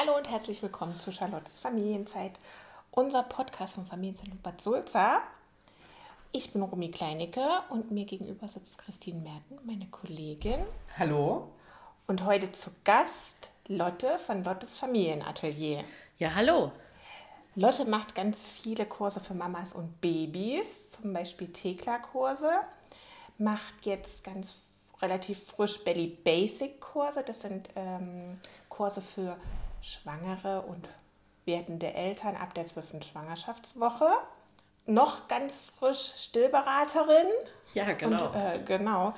Hallo 0.00 0.16
und 0.16 0.30
herzlich 0.30 0.62
willkommen 0.62 0.98
zu 0.98 1.12
Charlottes 1.12 1.58
Familienzeit, 1.58 2.32
unser 2.90 3.22
Podcast 3.22 3.74
von 3.74 3.84
Familienzeit 3.84 4.30
Bad 4.42 4.58
Sulza. 4.58 5.20
Ich 6.32 6.54
bin 6.54 6.62
Rumi 6.62 6.90
Kleinicke 6.90 7.46
und 7.68 7.90
mir 7.90 8.06
gegenüber 8.06 8.48
sitzt 8.48 8.78
Christine 8.78 9.20
Merten, 9.20 9.58
meine 9.66 9.84
Kollegin. 9.88 10.64
Hallo. 10.96 11.50
Und 12.06 12.24
heute 12.24 12.50
zu 12.50 12.70
Gast 12.82 13.50
Lotte 13.68 14.18
von 14.20 14.42
Lottes 14.42 14.74
Familienatelier. 14.74 15.84
Ja, 16.18 16.34
hallo. 16.34 16.72
Lotte 17.54 17.84
macht 17.84 18.14
ganz 18.14 18.38
viele 18.40 18.86
Kurse 18.86 19.20
für 19.20 19.34
Mamas 19.34 19.74
und 19.74 20.00
Babys, 20.00 20.92
zum 20.92 21.12
Beispiel 21.12 21.52
Tekla-Kurse. 21.52 22.52
Macht 23.36 23.84
jetzt 23.84 24.24
ganz 24.24 24.54
relativ 25.02 25.44
frisch 25.44 25.84
Belly 25.84 26.06
Basic 26.06 26.80
Kurse. 26.80 27.22
Das 27.22 27.42
sind 27.42 27.68
ähm, 27.76 28.40
Kurse 28.70 29.02
für 29.02 29.36
Schwangere 29.82 30.62
und 30.62 30.88
werdende 31.44 31.92
Eltern 31.94 32.36
ab 32.36 32.54
der 32.54 32.66
12. 32.66 33.04
Schwangerschaftswoche. 33.04 34.08
Noch 34.86 35.28
ganz 35.28 35.64
frisch 35.78 36.14
Stillberaterin. 36.16 37.26
Ja, 37.74 37.92
genau. 37.92 38.26
Und, 38.26 38.34
äh, 38.34 38.60
genau. 38.64 39.14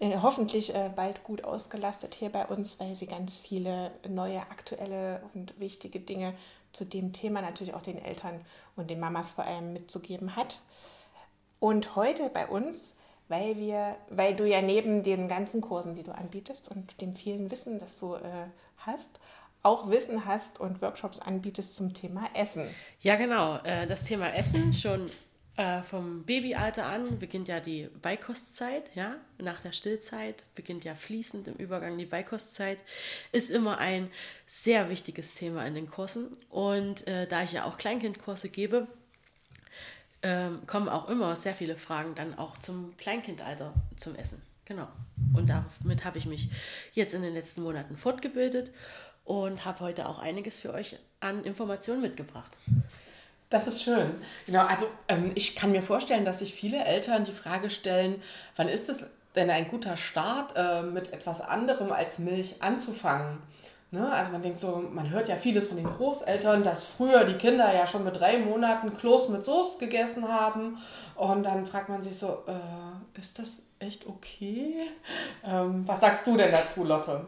Äh, 0.00 0.18
hoffentlich 0.20 0.74
äh, 0.74 0.90
bald 0.94 1.22
gut 1.22 1.44
ausgelastet 1.44 2.14
hier 2.14 2.30
bei 2.30 2.46
uns, 2.46 2.80
weil 2.80 2.94
sie 2.96 3.06
ganz 3.06 3.38
viele 3.38 3.92
neue, 4.08 4.40
aktuelle 4.40 5.22
und 5.34 5.58
wichtige 5.60 6.00
Dinge 6.00 6.34
zu 6.72 6.84
dem 6.84 7.12
Thema 7.12 7.40
natürlich 7.40 7.74
auch 7.74 7.82
den 7.82 7.98
Eltern 7.98 8.40
und 8.76 8.90
den 8.90 8.98
Mamas 8.98 9.30
vor 9.30 9.44
allem 9.44 9.72
mitzugeben 9.72 10.34
hat. 10.34 10.58
Und 11.60 11.94
heute 11.94 12.28
bei 12.28 12.46
uns, 12.46 12.94
weil 13.28 13.56
wir, 13.56 13.96
weil 14.10 14.34
du 14.34 14.44
ja 14.44 14.60
neben 14.60 15.02
den 15.02 15.28
ganzen 15.28 15.60
Kursen, 15.60 15.94
die 15.94 16.02
du 16.02 16.12
anbietest 16.12 16.68
und 16.68 17.00
dem 17.00 17.14
vielen 17.14 17.50
Wissen, 17.50 17.78
das 17.78 17.98
du 18.00 18.16
äh, 18.16 18.48
hast, 18.78 19.08
auch 19.64 19.90
Wissen 19.90 20.26
hast 20.26 20.60
und 20.60 20.80
Workshops 20.82 21.18
anbietest 21.18 21.74
zum 21.74 21.94
Thema 21.94 22.28
Essen. 22.34 22.68
Ja, 23.00 23.16
genau. 23.16 23.58
Äh, 23.64 23.86
das 23.86 24.04
Thema 24.04 24.32
Essen 24.34 24.72
schon 24.74 25.10
äh, 25.56 25.82
vom 25.82 26.24
Babyalter 26.24 26.84
an 26.84 27.18
beginnt 27.18 27.48
ja 27.48 27.60
die 27.60 27.88
Beikostzeit, 28.02 28.90
ja. 28.94 29.16
Nach 29.38 29.60
der 29.60 29.72
Stillzeit 29.72 30.44
beginnt 30.54 30.84
ja 30.84 30.94
fließend 30.94 31.48
im 31.48 31.54
Übergang 31.54 31.96
die 31.96 32.06
Beikostzeit. 32.06 32.78
Ist 33.32 33.50
immer 33.50 33.78
ein 33.78 34.10
sehr 34.46 34.90
wichtiges 34.90 35.34
Thema 35.34 35.64
in 35.64 35.74
den 35.74 35.90
Kursen. 35.90 36.36
Und 36.50 37.06
äh, 37.06 37.26
da 37.26 37.42
ich 37.42 37.52
ja 37.52 37.64
auch 37.64 37.78
Kleinkindkurse 37.78 38.50
gebe, 38.50 38.86
ähm, 40.22 40.66
kommen 40.66 40.88
auch 40.88 41.08
immer 41.08 41.36
sehr 41.36 41.54
viele 41.54 41.76
Fragen 41.76 42.14
dann 42.14 42.36
auch 42.36 42.58
zum 42.58 42.96
Kleinkindalter 42.98 43.72
zum 43.96 44.14
Essen. 44.16 44.42
Genau. 44.66 44.88
Und 45.34 45.48
damit 45.48 46.04
habe 46.04 46.18
ich 46.18 46.26
mich 46.26 46.48
jetzt 46.92 47.14
in 47.14 47.22
den 47.22 47.34
letzten 47.34 47.62
Monaten 47.62 47.96
fortgebildet 47.96 48.72
und 49.24 49.64
habe 49.64 49.80
heute 49.80 50.08
auch 50.08 50.18
einiges 50.18 50.60
für 50.60 50.72
euch 50.72 50.96
an 51.20 51.44
Informationen 51.44 52.02
mitgebracht. 52.02 52.52
Das 53.50 53.66
ist 53.66 53.82
schön. 53.82 54.14
Genau, 54.46 54.66
also 54.66 54.86
ähm, 55.08 55.32
ich 55.34 55.54
kann 55.54 55.72
mir 55.72 55.82
vorstellen, 55.82 56.24
dass 56.24 56.40
sich 56.40 56.54
viele 56.54 56.84
Eltern 56.84 57.24
die 57.24 57.32
Frage 57.32 57.70
stellen, 57.70 58.20
wann 58.56 58.68
ist 58.68 58.88
es 58.88 59.06
denn 59.36 59.50
ein 59.50 59.68
guter 59.68 59.96
Start, 59.96 60.52
äh, 60.56 60.82
mit 60.82 61.12
etwas 61.12 61.40
anderem 61.40 61.92
als 61.92 62.18
Milch 62.18 62.56
anzufangen? 62.60 63.38
Ne? 63.94 64.12
Also 64.12 64.32
man 64.32 64.42
denkt 64.42 64.58
so, 64.58 64.84
man 64.92 65.10
hört 65.10 65.28
ja 65.28 65.36
vieles 65.36 65.68
von 65.68 65.76
den 65.76 65.88
Großeltern, 65.88 66.64
dass 66.64 66.84
früher 66.84 67.24
die 67.24 67.34
Kinder 67.34 67.72
ja 67.72 67.86
schon 67.86 68.02
mit 68.02 68.18
drei 68.18 68.38
Monaten 68.38 68.92
Kloß 68.96 69.28
mit 69.28 69.44
Soße 69.44 69.78
gegessen 69.78 70.26
haben. 70.26 70.78
Und 71.14 71.44
dann 71.44 71.64
fragt 71.64 71.88
man 71.88 72.02
sich 72.02 72.18
so, 72.18 72.42
äh, 72.48 73.20
ist 73.20 73.38
das 73.38 73.58
echt 73.78 74.06
okay? 74.08 74.74
Ähm, 75.44 75.86
was 75.86 76.00
sagst 76.00 76.26
du 76.26 76.36
denn 76.36 76.50
dazu, 76.50 76.82
Lotte? 76.82 77.24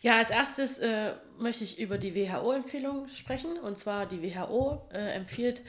Ja, 0.00 0.16
als 0.16 0.30
erstes 0.30 0.78
äh, 0.78 1.12
möchte 1.38 1.64
ich 1.64 1.78
über 1.78 1.98
die 1.98 2.14
WHO-Empfehlung 2.14 3.08
sprechen. 3.08 3.58
Und 3.58 3.76
zwar 3.76 4.06
die 4.06 4.22
WHO 4.22 4.88
äh, 4.92 5.14
empfiehlt, 5.14 5.62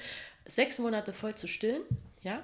sechs 0.46 0.80
Monate 0.80 1.12
voll 1.12 1.36
zu 1.36 1.48
stillen. 1.48 1.82
Ja? 2.22 2.42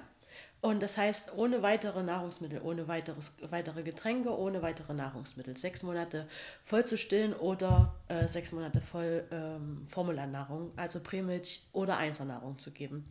Und 0.60 0.82
das 0.82 0.98
heißt, 0.98 1.34
ohne 1.36 1.62
weitere 1.62 2.02
Nahrungsmittel, 2.02 2.60
ohne 2.62 2.88
weiteres, 2.88 3.36
weitere 3.48 3.82
Getränke, 3.82 4.36
ohne 4.36 4.60
weitere 4.60 4.92
Nahrungsmittel. 4.92 5.56
Sechs 5.56 5.82
Monate 5.82 6.28
voll 6.64 6.84
zu 6.84 6.98
stillen 6.98 7.32
oder 7.32 7.94
äh, 8.08 8.26
sechs 8.26 8.52
Monate 8.52 8.80
voll 8.80 9.24
ähm, 9.30 9.86
Formularnahrung, 9.88 10.72
also 10.76 11.00
Prämilch 11.00 11.62
oder 11.72 11.96
Einzelnahrung 11.96 12.58
zu 12.58 12.72
geben. 12.72 13.06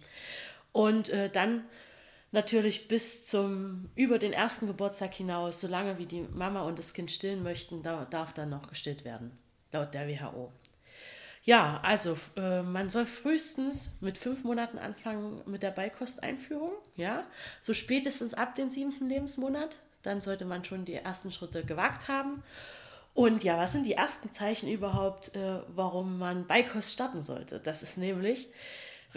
Und 0.73 1.09
äh, 1.09 1.29
dann 1.29 1.63
natürlich 2.31 2.87
bis 2.87 3.25
zum, 3.25 3.89
über 3.95 4.19
den 4.19 4.33
ersten 4.33 4.67
Geburtstag 4.67 5.13
hinaus, 5.13 5.59
solange 5.59 5.97
wie 5.97 6.05
die 6.05 6.27
Mama 6.33 6.61
und 6.63 6.79
das 6.79 6.93
Kind 6.93 7.11
stillen 7.11 7.43
möchten, 7.43 7.83
da, 7.83 8.05
darf 8.05 8.33
dann 8.33 8.49
noch 8.49 8.69
gestillt 8.69 9.05
werden, 9.05 9.37
laut 9.71 9.93
der 9.93 10.07
WHO. 10.07 10.51
Ja, 11.43 11.79
also 11.81 12.17
äh, 12.35 12.61
man 12.61 12.89
soll 12.89 13.05
frühestens 13.05 13.97
mit 14.01 14.17
fünf 14.17 14.43
Monaten 14.43 14.77
anfangen 14.77 15.41
mit 15.45 15.63
der 15.63 15.71
Beikosteinführung, 15.71 16.73
ja, 16.97 17.25
so 17.61 17.73
spätestens 17.73 18.33
ab 18.33 18.55
dem 18.55 18.69
siebten 18.69 19.07
Lebensmonat, 19.07 19.77
dann 20.01 20.19
sollte 20.21 20.43
man 20.43 20.65
schon 20.65 20.83
die 20.83 20.95
ersten 20.95 21.31
Schritte 21.31 21.63
gewagt 21.63 22.09
haben. 22.09 22.43
Und 23.13 23.43
ja, 23.43 23.57
was 23.57 23.71
sind 23.71 23.85
die 23.85 23.93
ersten 23.93 24.31
Zeichen 24.31 24.69
überhaupt, 24.69 25.35
äh, 25.35 25.61
warum 25.69 26.19
man 26.19 26.47
Beikost 26.47 26.91
starten 26.91 27.23
sollte? 27.23 27.59
Das 27.59 27.81
ist 27.81 27.97
nämlich, 27.97 28.47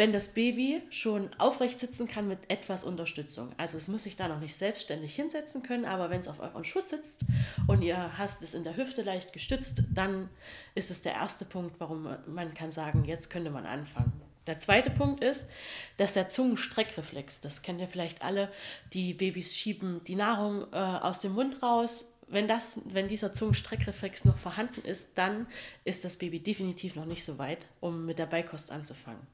wenn 0.00 0.14
das 0.14 0.28
Baby 0.28 0.80
schon 0.88 1.28
aufrecht 1.36 1.78
sitzen 1.78 2.08
kann 2.08 2.26
mit 2.26 2.48
etwas 2.48 2.84
Unterstützung. 2.84 3.52
Also 3.58 3.76
es 3.76 3.86
muss 3.86 4.04
sich 4.04 4.16
da 4.16 4.28
noch 4.28 4.40
nicht 4.40 4.54
selbstständig 4.56 5.14
hinsetzen 5.14 5.62
können, 5.62 5.84
aber 5.84 6.08
wenn 6.08 6.20
es 6.20 6.26
auf 6.26 6.40
euren 6.40 6.64
Schuss 6.64 6.88
sitzt 6.88 7.20
und 7.66 7.82
ihr 7.82 8.16
habt 8.16 8.42
es 8.42 8.54
in 8.54 8.64
der 8.64 8.78
Hüfte 8.78 9.02
leicht 9.02 9.34
gestützt, 9.34 9.82
dann 9.92 10.30
ist 10.74 10.90
es 10.90 11.02
der 11.02 11.12
erste 11.12 11.44
Punkt, 11.44 11.78
warum 11.80 12.08
man 12.26 12.54
kann 12.54 12.72
sagen, 12.72 13.04
jetzt 13.04 13.28
könnte 13.28 13.50
man 13.50 13.66
anfangen. 13.66 14.22
Der 14.46 14.58
zweite 14.58 14.88
Punkt 14.88 15.22
ist, 15.22 15.46
dass 15.98 16.14
der 16.14 16.30
Zungenstreckreflex, 16.30 17.42
das 17.42 17.60
kennt 17.60 17.78
ihr 17.78 17.86
vielleicht 17.86 18.22
alle, 18.22 18.50
die 18.94 19.12
Babys 19.12 19.54
schieben 19.54 20.02
die 20.04 20.16
Nahrung 20.16 20.64
äh, 20.72 20.76
aus 20.76 21.20
dem 21.20 21.34
Mund 21.34 21.62
raus, 21.62 22.06
wenn, 22.26 22.48
das, 22.48 22.80
wenn 22.86 23.08
dieser 23.08 23.34
Zungenstreckreflex 23.34 24.24
noch 24.24 24.38
vorhanden 24.38 24.80
ist, 24.82 25.18
dann 25.18 25.46
ist 25.84 26.06
das 26.06 26.16
Baby 26.16 26.38
definitiv 26.38 26.96
noch 26.96 27.04
nicht 27.04 27.22
so 27.22 27.36
weit, 27.36 27.66
um 27.80 28.06
mit 28.06 28.18
der 28.18 28.24
Beikost 28.24 28.72
anzufangen. 28.72 29.26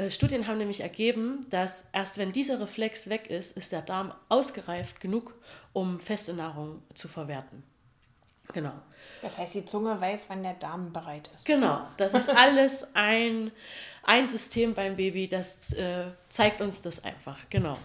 Äh, 0.00 0.10
Studien 0.10 0.46
haben 0.46 0.58
nämlich 0.58 0.80
ergeben, 0.80 1.46
dass 1.50 1.88
erst 1.92 2.16
wenn 2.16 2.32
dieser 2.32 2.58
Reflex 2.60 3.08
weg 3.08 3.28
ist, 3.28 3.56
ist 3.56 3.72
der 3.72 3.82
Darm 3.82 4.14
ausgereift 4.28 5.00
genug, 5.00 5.34
um 5.72 6.00
feste 6.00 6.32
Nahrung 6.32 6.82
zu 6.94 7.06
verwerten. 7.06 7.62
Genau. 8.52 8.72
Das 9.22 9.38
heißt, 9.38 9.54
die 9.54 9.64
Zunge 9.64 10.00
weiß, 10.00 10.24
wann 10.28 10.42
der 10.42 10.54
Darm 10.54 10.92
bereit 10.92 11.30
ist. 11.34 11.44
Genau. 11.44 11.82
Das 11.98 12.14
ist 12.14 12.28
alles 12.34 12.94
ein, 12.94 13.52
ein 14.02 14.26
System 14.26 14.74
beim 14.74 14.96
Baby, 14.96 15.28
das 15.28 15.72
äh, 15.74 16.06
zeigt 16.28 16.60
uns 16.60 16.82
das 16.82 17.04
einfach. 17.04 17.38
Genau. 17.50 17.76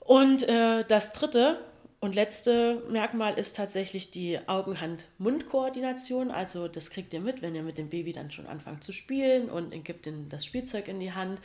Und 0.00 0.42
äh, 0.42 0.84
das 0.84 1.12
dritte, 1.12 1.64
und 2.00 2.14
letzte 2.14 2.82
Merkmal 2.88 3.38
ist 3.38 3.56
tatsächlich 3.56 4.10
die 4.10 4.38
Augen-Hand-Mund-Koordination. 4.48 6.30
Also 6.30 6.66
das 6.66 6.88
kriegt 6.88 7.12
ihr 7.12 7.20
mit, 7.20 7.42
wenn 7.42 7.54
ihr 7.54 7.62
mit 7.62 7.76
dem 7.76 7.90
Baby 7.90 8.12
dann 8.12 8.30
schon 8.30 8.46
anfangt 8.46 8.82
zu 8.84 8.92
spielen 8.92 9.50
und 9.50 9.74
ihr 9.74 9.80
gebt 9.80 10.06
ihm 10.06 10.30
das 10.30 10.46
Spielzeug 10.46 10.88
in 10.88 10.98
die 10.98 11.12
Hand 11.12 11.40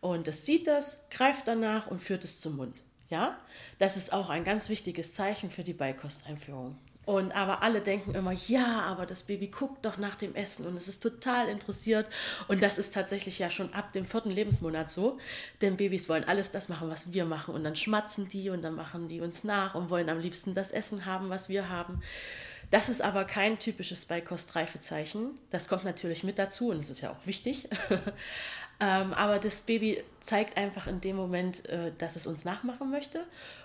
und 0.00 0.26
das 0.26 0.44
sieht 0.44 0.66
das, 0.66 1.08
greift 1.10 1.46
danach 1.46 1.86
und 1.86 2.00
führt 2.00 2.24
es 2.24 2.40
zum 2.40 2.56
Mund. 2.56 2.82
Ja, 3.10 3.38
das 3.78 3.96
ist 3.96 4.12
auch 4.12 4.28
ein 4.28 4.42
ganz 4.42 4.68
wichtiges 4.68 5.14
Zeichen 5.14 5.50
für 5.50 5.62
die 5.62 5.74
Beikosteinführung. 5.74 6.76
Und 7.04 7.32
aber 7.32 7.62
alle 7.62 7.80
denken 7.80 8.14
immer, 8.14 8.32
ja, 8.32 8.82
aber 8.82 9.06
das 9.06 9.24
Baby 9.24 9.48
guckt 9.48 9.84
doch 9.84 9.98
nach 9.98 10.14
dem 10.14 10.36
Essen 10.36 10.66
und 10.66 10.76
es 10.76 10.86
ist 10.86 11.02
total 11.02 11.48
interessiert. 11.48 12.08
Und 12.46 12.62
das 12.62 12.78
ist 12.78 12.94
tatsächlich 12.94 13.40
ja 13.40 13.50
schon 13.50 13.72
ab 13.74 13.92
dem 13.92 14.06
vierten 14.06 14.30
Lebensmonat 14.30 14.90
so. 14.90 15.18
Denn 15.60 15.76
Babys 15.76 16.08
wollen 16.08 16.24
alles 16.24 16.52
das 16.52 16.68
machen, 16.68 16.90
was 16.90 17.12
wir 17.12 17.24
machen. 17.24 17.54
Und 17.54 17.64
dann 17.64 17.74
schmatzen 17.74 18.28
die 18.28 18.50
und 18.50 18.62
dann 18.62 18.76
machen 18.76 19.08
die 19.08 19.20
uns 19.20 19.42
nach 19.42 19.74
und 19.74 19.90
wollen 19.90 20.08
am 20.08 20.20
liebsten 20.20 20.54
das 20.54 20.70
Essen 20.70 21.04
haben, 21.04 21.28
was 21.28 21.48
wir 21.48 21.68
haben. 21.68 22.02
Das 22.72 22.88
ist 22.88 23.02
aber 23.02 23.24
kein 23.24 23.58
typisches 23.58 24.06
Beikostreifezeichen. 24.06 25.32
Das 25.50 25.68
kommt 25.68 25.84
natürlich 25.84 26.24
mit 26.24 26.38
dazu 26.38 26.70
und 26.70 26.78
das 26.78 26.88
ist 26.88 27.02
ja 27.02 27.10
auch 27.10 27.26
wichtig. 27.26 27.68
ähm, 28.82 29.14
aber 29.14 29.38
das 29.38 29.62
Baby 29.62 30.02
zeigt 30.18 30.56
einfach 30.56 30.88
in 30.88 31.00
dem 31.00 31.14
Moment, 31.14 31.68
äh, 31.68 31.92
dass 31.98 32.16
es 32.16 32.26
uns 32.26 32.44
nachmachen 32.44 32.90
möchte. 32.90 33.24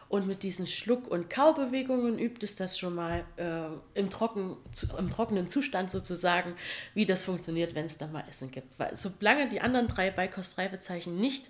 Und 0.09 0.27
mit 0.27 0.43
diesen 0.43 0.67
Schluck- 0.67 1.07
und 1.07 1.27
Kaubewegungen 1.27 2.19
übt 2.19 2.45
es 2.45 2.55
das 2.55 2.77
schon 2.77 2.93
mal 2.93 3.25
äh, 3.37 3.99
im, 3.99 4.11
Trocken, 4.11 4.57
zu, 4.71 4.85
im 4.95 5.09
trockenen 5.09 5.47
Zustand 5.47 5.89
sozusagen, 5.89 6.53
wie 6.93 7.07
das 7.07 7.23
funktioniert, 7.23 7.73
wenn 7.73 7.85
es 7.85 7.97
dann 7.97 8.11
mal 8.11 8.25
Essen 8.29 8.51
gibt. 8.51 8.77
Weil 8.77 8.95
solange 8.95 9.49
die 9.49 9.59
anderen 9.59 9.87
drei 9.87 10.11
Beikostreifezeichen 10.11 11.19
nicht 11.19 11.49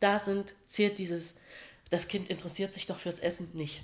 da 0.00 0.18
sind, 0.18 0.54
zählt 0.64 0.98
dieses, 0.98 1.34
das 1.90 2.08
Kind 2.08 2.30
interessiert 2.30 2.72
sich 2.72 2.86
doch 2.86 3.00
fürs 3.00 3.20
Essen 3.20 3.50
nicht. 3.52 3.82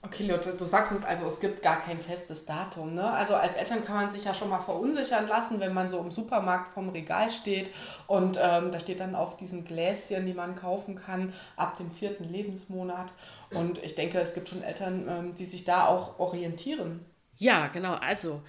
Okay, 0.00 0.26
Lotte, 0.26 0.54
du 0.56 0.64
sagst 0.64 0.92
uns 0.92 1.04
also, 1.04 1.26
es 1.26 1.40
gibt 1.40 1.60
gar 1.60 1.80
kein 1.80 1.98
festes 1.98 2.46
Datum. 2.46 2.94
Ne? 2.94 3.02
Also 3.02 3.34
als 3.34 3.56
Eltern 3.56 3.84
kann 3.84 3.96
man 3.96 4.10
sich 4.10 4.24
ja 4.24 4.32
schon 4.32 4.48
mal 4.48 4.60
verunsichern 4.60 5.26
lassen, 5.26 5.58
wenn 5.58 5.74
man 5.74 5.90
so 5.90 5.98
im 5.98 6.12
Supermarkt 6.12 6.70
vom 6.72 6.88
Regal 6.90 7.32
steht 7.32 7.74
und 8.06 8.38
ähm, 8.40 8.70
da 8.70 8.78
steht 8.78 9.00
dann 9.00 9.16
auf 9.16 9.36
diesen 9.36 9.64
Gläschen, 9.64 10.24
die 10.24 10.34
man 10.34 10.54
kaufen 10.54 10.94
kann, 10.94 11.32
ab 11.56 11.76
dem 11.78 11.90
vierten 11.90 12.24
Lebensmonat. 12.24 13.12
Und 13.50 13.82
ich 13.82 13.96
denke, 13.96 14.20
es 14.20 14.34
gibt 14.34 14.48
schon 14.48 14.62
Eltern, 14.62 15.06
ähm, 15.08 15.34
die 15.34 15.44
sich 15.44 15.64
da 15.64 15.86
auch 15.86 16.20
orientieren. 16.20 17.04
Ja, 17.36 17.66
genau. 17.66 17.94
Also 17.94 18.40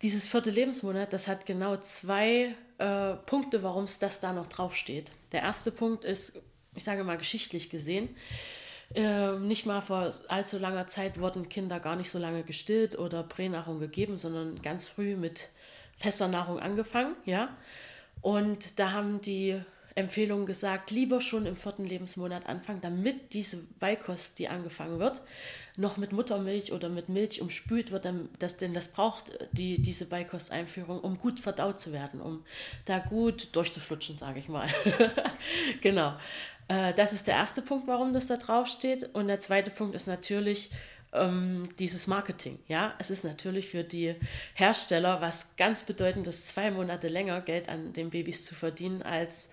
dieses 0.00 0.26
vierte 0.26 0.50
Lebensmonat, 0.50 1.12
das 1.12 1.28
hat 1.28 1.44
genau 1.44 1.76
zwei 1.76 2.54
äh, 2.78 3.14
Punkte, 3.26 3.62
warum 3.62 3.84
es 3.84 3.98
das 3.98 4.20
da 4.20 4.32
noch 4.32 4.46
draufsteht. 4.46 5.12
Der 5.32 5.42
erste 5.42 5.70
Punkt 5.70 6.04
ist, 6.04 6.40
ich 6.74 6.84
sage 6.84 7.04
mal 7.04 7.18
geschichtlich 7.18 7.68
gesehen, 7.68 8.08
äh, 8.94 9.38
nicht 9.38 9.66
mal 9.66 9.80
vor 9.80 10.12
allzu 10.28 10.58
langer 10.58 10.86
Zeit 10.86 11.20
wurden 11.20 11.48
Kinder 11.48 11.80
gar 11.80 11.96
nicht 11.96 12.10
so 12.10 12.18
lange 12.18 12.42
gestillt 12.42 12.98
oder 12.98 13.22
Pränahrung 13.22 13.80
gegeben, 13.80 14.16
sondern 14.16 14.60
ganz 14.62 14.86
früh 14.86 15.16
mit 15.16 15.48
fester 15.98 16.28
Nahrung 16.28 16.58
angefangen, 16.58 17.14
ja. 17.24 17.56
Und 18.20 18.78
da 18.78 18.92
haben 18.92 19.20
die 19.20 19.60
Empfehlungen 19.98 20.46
gesagt, 20.46 20.92
lieber 20.92 21.20
schon 21.20 21.44
im 21.44 21.56
vierten 21.56 21.84
Lebensmonat 21.84 22.46
anfangen, 22.46 22.80
damit 22.80 23.32
diese 23.32 23.56
Beikost, 23.80 24.38
die 24.38 24.48
angefangen 24.48 25.00
wird, 25.00 25.22
noch 25.76 25.96
mit 25.96 26.12
Muttermilch 26.12 26.72
oder 26.72 26.88
mit 26.88 27.08
Milch 27.08 27.40
umspült 27.42 27.90
wird, 27.90 28.08
das, 28.38 28.56
denn 28.56 28.74
das 28.74 28.88
braucht 28.88 29.32
die, 29.52 29.82
diese 29.82 30.06
Beikosteinführung, 30.06 31.00
um 31.00 31.18
gut 31.18 31.40
verdaut 31.40 31.80
zu 31.80 31.92
werden, 31.92 32.20
um 32.20 32.44
da 32.84 33.00
gut 33.00 33.48
durchzuflutschen, 33.56 34.16
sage 34.16 34.38
ich 34.38 34.48
mal. 34.48 34.68
genau. 35.80 36.14
Äh, 36.68 36.94
das 36.94 37.12
ist 37.12 37.26
der 37.26 37.34
erste 37.34 37.62
Punkt, 37.62 37.86
warum 37.86 38.12
das 38.12 38.26
da 38.26 38.36
drauf 38.36 38.68
steht. 38.68 39.14
Und 39.14 39.28
der 39.28 39.40
zweite 39.40 39.70
Punkt 39.70 39.94
ist 39.94 40.06
natürlich, 40.06 40.70
ähm, 41.12 41.68
dieses 41.78 42.06
Marketing. 42.06 42.58
Ja, 42.68 42.94
es 42.98 43.10
ist 43.10 43.24
natürlich 43.24 43.68
für 43.68 43.84
die 43.84 44.14
Hersteller 44.54 45.20
was 45.20 45.56
ganz 45.56 45.82
bedeutendes, 45.82 46.46
zwei 46.46 46.70
Monate 46.70 47.08
länger 47.08 47.40
Geld 47.40 47.68
an 47.68 47.92
den 47.92 48.10
Babys 48.10 48.44
zu 48.44 48.54
verdienen, 48.54 49.02
als 49.02 49.48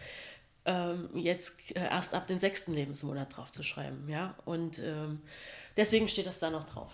ähm, 0.65 1.09
jetzt 1.13 1.53
äh, 1.71 1.79
erst 1.79 2.13
ab 2.13 2.27
dem 2.27 2.39
sechsten 2.39 2.73
Lebensmonat 2.73 3.35
drauf 3.35 3.51
zu 3.51 3.63
schreiben. 3.63 4.09
Ja, 4.09 4.35
und 4.45 4.79
ähm, 4.79 5.21
deswegen 5.77 6.09
steht 6.09 6.25
das 6.25 6.39
da 6.39 6.50
noch 6.50 6.65
drauf. 6.65 6.91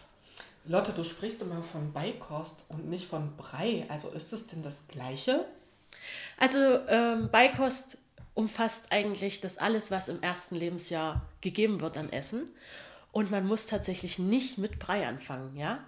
Lotte, 0.65 0.91
du 0.91 1.03
sprichst 1.03 1.41
immer 1.41 1.63
von 1.63 1.91
Beikost 1.91 2.65
und 2.67 2.87
nicht 2.87 3.07
von 3.07 3.35
Brei. 3.35 3.85
Also 3.89 4.09
ist 4.09 4.31
es 4.31 4.45
denn 4.45 4.61
das 4.61 4.85
Gleiche? 4.87 5.45
Also 6.37 6.59
ähm, 6.87 7.29
Beikost 7.31 7.97
umfasst 8.33 8.91
eigentlich 8.91 9.39
das 9.39 9.57
alles, 9.57 9.91
was 9.91 10.09
im 10.09 10.21
ersten 10.21 10.55
Lebensjahr 10.55 11.21
gegeben 11.41 11.81
wird 11.81 11.97
an 11.97 12.11
Essen. 12.11 12.47
Und 13.11 13.29
man 13.29 13.45
muss 13.45 13.65
tatsächlich 13.65 14.19
nicht 14.19 14.57
mit 14.57 14.79
Brei 14.79 15.07
anfangen, 15.07 15.55
ja. 15.57 15.79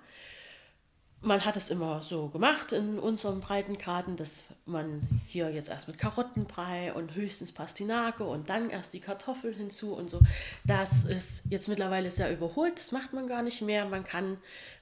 Man 1.25 1.45
hat 1.45 1.55
es 1.55 1.69
immer 1.69 2.01
so 2.01 2.27
gemacht 2.27 2.73
in 2.73 2.99
unserem 2.99 3.39
Breitengraden, 3.39 4.17
dass 4.17 4.43
man 4.65 5.07
hier 5.25 5.49
jetzt 5.51 5.69
erst 5.69 5.87
mit 5.87 5.97
Karottenbrei 5.97 6.91
und 6.91 7.15
höchstens 7.15 7.53
Pastinake 7.53 8.25
und 8.25 8.49
dann 8.49 8.69
erst 8.69 8.91
die 8.91 8.99
Kartoffel 8.99 9.55
hinzu 9.55 9.93
und 9.93 10.09
so. 10.09 10.19
Das 10.65 11.05
ist 11.05 11.43
jetzt 11.49 11.69
mittlerweile 11.69 12.11
sehr 12.11 12.29
überholt, 12.29 12.77
das 12.77 12.91
macht 12.91 13.13
man 13.13 13.27
gar 13.27 13.41
nicht 13.41 13.61
mehr. 13.61 13.85
Man 13.85 14.03
kann, 14.03 14.37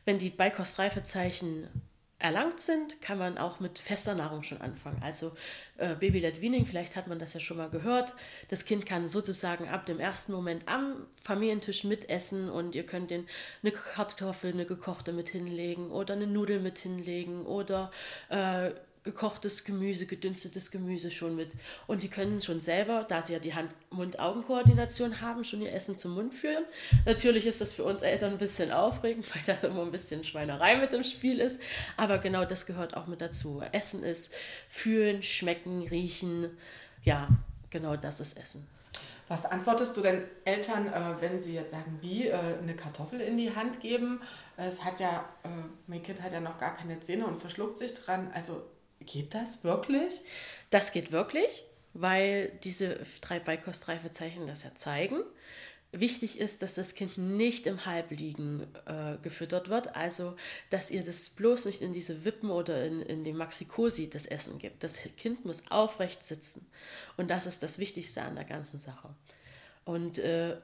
wenn 0.06 0.18
die 0.18 0.32
Beikostreifezeichen 0.32 1.68
erlangt 2.22 2.60
sind, 2.60 3.02
kann 3.02 3.18
man 3.18 3.38
auch 3.38 3.60
mit 3.60 3.80
fester 3.80 4.16
Nahrung 4.16 4.44
schon 4.44 4.62
anfangen. 4.62 5.02
Also 5.04 5.32
äh, 5.78 5.96
Baby-led 5.96 6.42
Weaning, 6.42 6.66
vielleicht 6.66 6.96
hat 6.96 7.08
man 7.08 7.20
das 7.20 7.34
ja 7.34 7.40
schon 7.40 7.58
mal 7.58 7.70
gehört. 7.70 8.14
Das 8.50 8.66
Kind 8.66 8.86
kann 8.86 9.10
sozusagen 9.10 9.68
ab 9.68 9.86
dem 9.86 10.00
ersten 10.00 10.32
Moment 10.32 10.68
am 10.68 11.08
Familientisch 11.24 11.84
mitessen 11.84 12.50
und 12.50 12.76
ihr 12.76 12.86
könnt 12.86 13.12
den 13.12 13.28
eine 13.64 13.72
Kartoffel, 13.72 14.54
eine 14.54 14.66
gekochte 14.66 15.14
mit 15.14 15.30
hinlegen 15.30 15.92
oder 15.92 16.14
eine 16.14 16.28
Nudel 16.28 16.60
mit 16.60 16.80
hinlegen 16.80 17.46
oder 17.46 17.92
äh, 18.30 18.72
gekochtes 19.04 19.64
Gemüse, 19.64 20.06
gedünstetes 20.06 20.70
Gemüse 20.70 21.10
schon 21.10 21.36
mit. 21.36 21.52
Und 21.88 22.04
die 22.04 22.10
können 22.10 22.40
schon 22.42 22.62
selber, 22.62 23.06
da 23.08 23.22
sie 23.22 23.34
ja 23.34 23.40
die 23.40 23.54
Hand-Mund-Augen-Koordination 23.54 25.22
haben, 25.22 25.44
schon 25.44 25.62
ihr 25.62 25.74
Essen 25.74 25.98
zum 25.98 26.14
Mund 26.14 26.34
führen. 26.34 26.66
Natürlich 27.06 27.48
ist 27.48 27.62
das 27.62 27.74
für 27.74 27.84
uns 27.84 28.04
Eltern 28.04 28.34
ein 28.34 28.38
bisschen 28.38 28.72
aufregend, 28.72 29.26
weil 29.36 29.42
da 29.46 29.68
immer 29.68 29.82
ein 29.82 29.92
bisschen 29.92 30.24
Schweinerei 30.24 30.78
mit 30.78 30.94
im 30.94 31.04
Spiel 31.04 31.40
ist. 31.40 31.60
Aber 31.98 32.20
genau 32.20 32.46
das 32.46 32.66
gehört 32.66 32.96
auch 32.96 33.08
mit 33.08 33.22
dazu. 33.22 33.64
Essen 33.72 34.04
ist 34.04 34.34
fühlen, 34.70 35.24
schmecken, 35.24 35.82
riechen. 35.88 36.56
Ja, 37.04 37.28
genau 37.72 37.96
das 37.96 38.20
ist 38.20 38.38
Essen. 38.38 38.68
Was 39.28 39.46
antwortest 39.46 39.96
du 39.96 40.02
denn 40.02 40.26
Eltern, 40.44 40.88
äh, 40.88 41.22
wenn 41.22 41.40
sie 41.40 41.54
jetzt 41.54 41.72
sagen, 41.72 41.98
wie 42.02 42.28
äh, 42.28 42.36
eine 42.62 42.76
Kartoffel 42.76 43.22
in 43.22 43.38
die 43.38 43.56
Hand 43.56 43.80
geben? 43.80 44.20
Es 44.58 44.84
hat 44.84 45.00
ja, 45.00 45.24
äh, 45.44 45.48
mein 45.88 46.04
Kind 46.04 46.22
hat 46.22 46.34
ja 46.34 46.42
noch 46.42 46.60
gar 46.60 46.76
keine 46.76 47.00
Zähne 47.00 47.26
und 47.26 47.40
verschluckt 47.40 47.78
sich 47.78 47.94
dran. 47.94 48.30
Also 48.34 48.62
Geht 49.06 49.34
das 49.34 49.64
wirklich? 49.64 50.22
Das 50.70 50.92
geht 50.92 51.12
wirklich, 51.12 51.64
weil 51.94 52.52
diese 52.64 53.00
drei 53.22 53.40
Beikostreifezeichen 53.40 54.48
das 54.48 54.64
ja 54.64 54.74
zeigen. 54.76 55.24
Wichtig 55.94 56.40
ist, 56.40 56.62
dass 56.62 56.76
das 56.76 56.96
Kind 56.96 57.18
nicht 57.18 57.68
im 57.68 57.86
Halbliegen 57.86 58.66
äh, 58.86 59.18
gefüttert 59.22 59.68
wird, 59.68 59.94
also 59.94 60.38
dass 60.70 60.90
ihr 60.90 61.04
das 61.04 61.30
bloß 61.32 61.66
nicht 61.66 61.82
in 61.82 61.92
diese 61.92 62.24
Wippen 62.24 62.50
oder 62.50 62.86
in, 62.86 63.02
in 63.02 63.26
die 63.26 63.34
Maxikosi 63.34 64.10
das 64.10 64.26
Essen 64.26 64.58
gibt. 64.58 64.84
Das 64.84 65.00
Kind 65.18 65.44
muss 65.44 65.70
aufrecht 65.70 66.26
sitzen 66.26 66.66
und 67.18 67.30
das 67.30 67.46
ist 67.46 67.62
das 67.62 67.78
Wichtigste 67.78 68.22
an 68.22 68.36
der 68.36 68.46
ganzen 68.46 68.80
Sache. 68.80 69.10
Und 69.84 70.18
äh, 70.20 70.56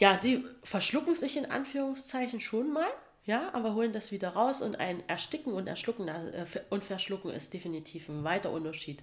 ja, 0.00 0.16
die 0.16 0.44
verschlucken 0.62 1.14
sich 1.14 1.36
in 1.36 1.46
Anführungszeichen 1.46 2.40
schon 2.40 2.72
mal, 2.72 2.88
ja, 3.24 3.52
aber 3.54 3.74
holen 3.74 3.92
das 3.92 4.12
wieder 4.12 4.30
raus 4.30 4.60
und 4.60 4.76
ein 4.76 5.02
Ersticken 5.08 5.54
und 5.54 5.66
Erschlucken 5.66 6.08
äh, 6.08 6.46
und 6.70 6.84
Verschlucken 6.84 7.30
ist 7.30 7.54
definitiv 7.54 8.08
ein 8.08 8.24
weiter 8.24 8.50
Unterschied. 8.50 9.02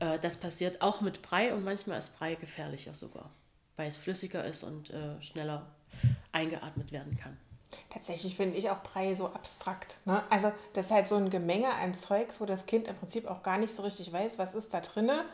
Äh, 0.00 0.18
das 0.20 0.36
passiert 0.36 0.80
auch 0.80 1.00
mit 1.00 1.22
Brei 1.22 1.52
und 1.52 1.64
manchmal 1.64 1.98
ist 1.98 2.16
Brei 2.18 2.36
gefährlicher 2.36 2.94
sogar, 2.94 3.30
weil 3.76 3.88
es 3.88 3.96
flüssiger 3.96 4.44
ist 4.44 4.62
und 4.62 4.90
äh, 4.90 5.20
schneller 5.22 5.66
eingeatmet 6.30 6.92
werden 6.92 7.16
kann. 7.16 7.36
Tatsächlich 7.90 8.36
finde 8.36 8.56
ich 8.56 8.70
auch 8.70 8.82
Brei 8.82 9.14
so 9.14 9.26
abstrakt. 9.26 9.96
Ne? 10.04 10.22
Also 10.30 10.52
das 10.72 10.86
ist 10.86 10.92
halt 10.92 11.08
so 11.08 11.16
ein 11.16 11.30
Gemenge 11.30 11.74
an 11.74 11.94
Zeugs, 11.94 12.40
wo 12.40 12.46
das 12.46 12.66
Kind 12.66 12.88
im 12.88 12.96
Prinzip 12.96 13.26
auch 13.26 13.42
gar 13.42 13.58
nicht 13.58 13.74
so 13.74 13.82
richtig 13.82 14.12
weiß, 14.12 14.38
was 14.38 14.54
ist 14.54 14.72
da 14.72 14.80
drinne, 14.80 15.24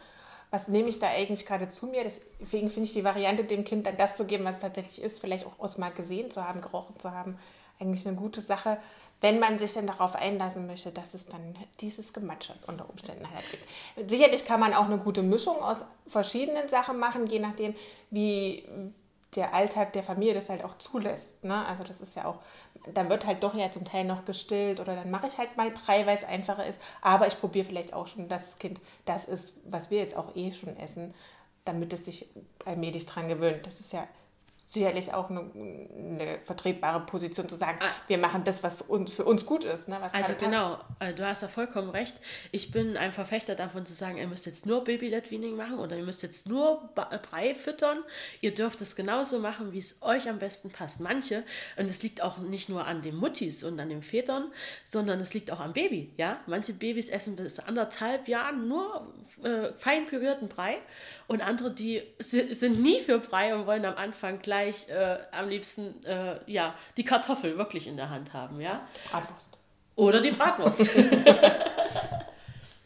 was 0.50 0.68
nehme 0.68 0.88
ich 0.88 0.98
da 0.98 1.08
eigentlich 1.08 1.46
gerade 1.46 1.68
zu 1.68 1.86
mir. 1.86 2.04
Deswegen 2.04 2.70
finde 2.70 2.88
ich 2.88 2.92
die 2.92 3.04
Variante, 3.04 3.44
dem 3.44 3.64
Kind 3.64 3.86
dann 3.86 3.96
das 3.96 4.16
zu 4.16 4.24
geben, 4.24 4.44
was 4.44 4.56
es 4.56 4.62
tatsächlich 4.62 5.02
ist, 5.02 5.20
vielleicht 5.20 5.46
auch 5.46 5.58
aus 5.60 5.78
mal 5.78 5.90
gesehen 5.90 6.30
zu 6.30 6.46
haben, 6.46 6.60
gerochen 6.60 6.98
zu 6.98 7.12
haben, 7.12 7.38
eigentlich 7.80 8.06
eine 8.06 8.16
gute 8.16 8.40
Sache, 8.40 8.78
wenn 9.20 9.38
man 9.38 9.58
sich 9.58 9.72
dann 9.72 9.86
darauf 9.86 10.14
einlassen 10.14 10.66
möchte, 10.66 10.90
dass 10.90 11.14
es 11.14 11.26
dann 11.26 11.56
dieses 11.80 12.12
Gematsche 12.12 12.52
unter 12.66 12.88
Umständen 12.90 13.26
halt 13.30 13.44
gibt. 13.50 14.10
Sicherlich 14.10 14.44
kann 14.44 14.60
man 14.60 14.74
auch 14.74 14.84
eine 14.84 14.98
gute 14.98 15.22
Mischung 15.22 15.56
aus 15.62 15.78
verschiedenen 16.06 16.68
Sachen 16.68 16.98
machen, 16.98 17.26
je 17.26 17.38
nachdem, 17.38 17.74
wie 18.10 18.68
der 19.34 19.54
Alltag 19.54 19.92
der 19.94 20.02
Familie 20.02 20.34
das 20.34 20.48
halt 20.48 20.64
auch 20.64 20.78
zulässt. 20.78 21.42
Ne? 21.42 21.64
Also 21.66 21.84
das 21.84 22.00
ist 22.00 22.14
ja 22.16 22.26
auch, 22.26 22.38
dann 22.92 23.08
wird 23.08 23.26
halt 23.26 23.42
doch 23.42 23.54
ja 23.54 23.70
zum 23.70 23.84
Teil 23.84 24.04
noch 24.04 24.24
gestillt 24.24 24.78
oder 24.80 24.94
dann 24.94 25.10
mache 25.10 25.26
ich 25.26 25.38
halt 25.38 25.56
mal 25.56 25.70
Brei, 25.70 26.06
weil 26.06 26.16
es 26.16 26.24
einfacher 26.24 26.66
ist. 26.66 26.80
Aber 27.00 27.26
ich 27.26 27.40
probiere 27.40 27.64
vielleicht 27.64 27.94
auch 27.94 28.06
schon, 28.06 28.28
dass 28.28 28.50
das 28.50 28.58
Kind 28.58 28.80
das 29.06 29.24
ist, 29.24 29.54
was 29.64 29.90
wir 29.90 29.98
jetzt 29.98 30.16
auch 30.16 30.36
eh 30.36 30.52
schon 30.52 30.76
essen, 30.76 31.14
damit 31.64 31.92
es 31.92 32.04
sich 32.04 32.28
allmählich 32.64 33.06
dran 33.06 33.28
gewöhnt. 33.28 33.66
Das 33.66 33.80
ist 33.80 33.92
ja 33.92 34.06
sicherlich 34.66 35.12
auch 35.12 35.28
eine, 35.28 35.40
eine, 35.40 36.38
vertretbare 36.44 37.04
Position 37.04 37.48
zu 37.48 37.56
sagen, 37.56 37.78
ah. 37.82 37.90
wir 38.08 38.16
machen 38.18 38.44
das, 38.44 38.62
was 38.62 38.80
uns, 38.80 39.12
für 39.12 39.24
uns 39.24 39.44
gut 39.44 39.64
ist. 39.64 39.88
Ne, 39.88 39.98
also 40.12 40.34
genau, 40.40 40.78
äh, 41.00 41.12
du 41.12 41.26
hast 41.26 41.42
da 41.42 41.48
vollkommen 41.48 41.90
recht. 41.90 42.16
Ich 42.50 42.72
bin 42.72 42.96
ein 42.96 43.12
Verfechter 43.12 43.54
davon 43.54 43.84
zu 43.84 43.92
sagen, 43.92 44.16
ihr 44.16 44.26
müsst 44.26 44.46
jetzt 44.46 44.64
nur 44.64 44.82
Baby-led 44.82 45.30
Weaning 45.30 45.56
machen 45.56 45.78
oder 45.78 45.96
ihr 45.96 46.02
müsst 46.02 46.22
jetzt 46.22 46.48
nur 46.48 46.88
Brei 46.94 47.54
füttern. 47.54 47.98
Ihr 48.40 48.54
dürft 48.54 48.80
es 48.80 48.96
genauso 48.96 49.38
machen, 49.38 49.72
wie 49.72 49.78
es 49.78 50.02
euch 50.02 50.28
am 50.30 50.38
besten 50.38 50.70
passt. 50.70 51.00
Manche, 51.00 51.44
und 51.76 51.86
es 51.86 52.02
liegt 52.02 52.22
auch 52.22 52.38
nicht 52.38 52.70
nur 52.70 52.86
an 52.86 53.02
den 53.02 53.16
Muttis 53.16 53.64
und 53.64 53.78
an 53.78 53.90
den 53.90 54.02
Vätern, 54.02 54.50
sondern 54.84 55.20
es 55.20 55.34
liegt 55.34 55.50
auch 55.50 55.60
am 55.60 55.74
Baby. 55.74 56.12
Ja? 56.16 56.40
Manche 56.46 56.72
Babys 56.72 57.10
essen 57.10 57.36
bis 57.36 57.58
anderthalb 57.58 58.28
Jahren 58.28 58.66
nur 58.66 59.12
äh, 59.42 59.72
fein 59.74 60.06
pürierten 60.06 60.48
Brei 60.48 60.78
und 61.26 61.42
andere, 61.42 61.72
die 61.72 62.02
sind 62.18 62.82
nie 62.82 63.00
für 63.00 63.18
Brei 63.18 63.54
und 63.54 63.66
wollen 63.66 63.84
am 63.84 63.96
Anfang 63.96 64.40
gleich 64.40 64.53
äh, 64.62 65.18
am 65.32 65.48
liebsten 65.48 66.04
äh, 66.04 66.38
ja, 66.46 66.74
die 66.96 67.04
Kartoffel 67.04 67.58
wirklich 67.58 67.86
in 67.86 67.96
der 67.96 68.10
Hand 68.10 68.32
haben. 68.32 68.60
Ja? 68.60 68.86
Bratwurst. 69.10 69.58
Oder 69.96 70.20
die 70.20 70.30
Bratwurst. 70.30 70.90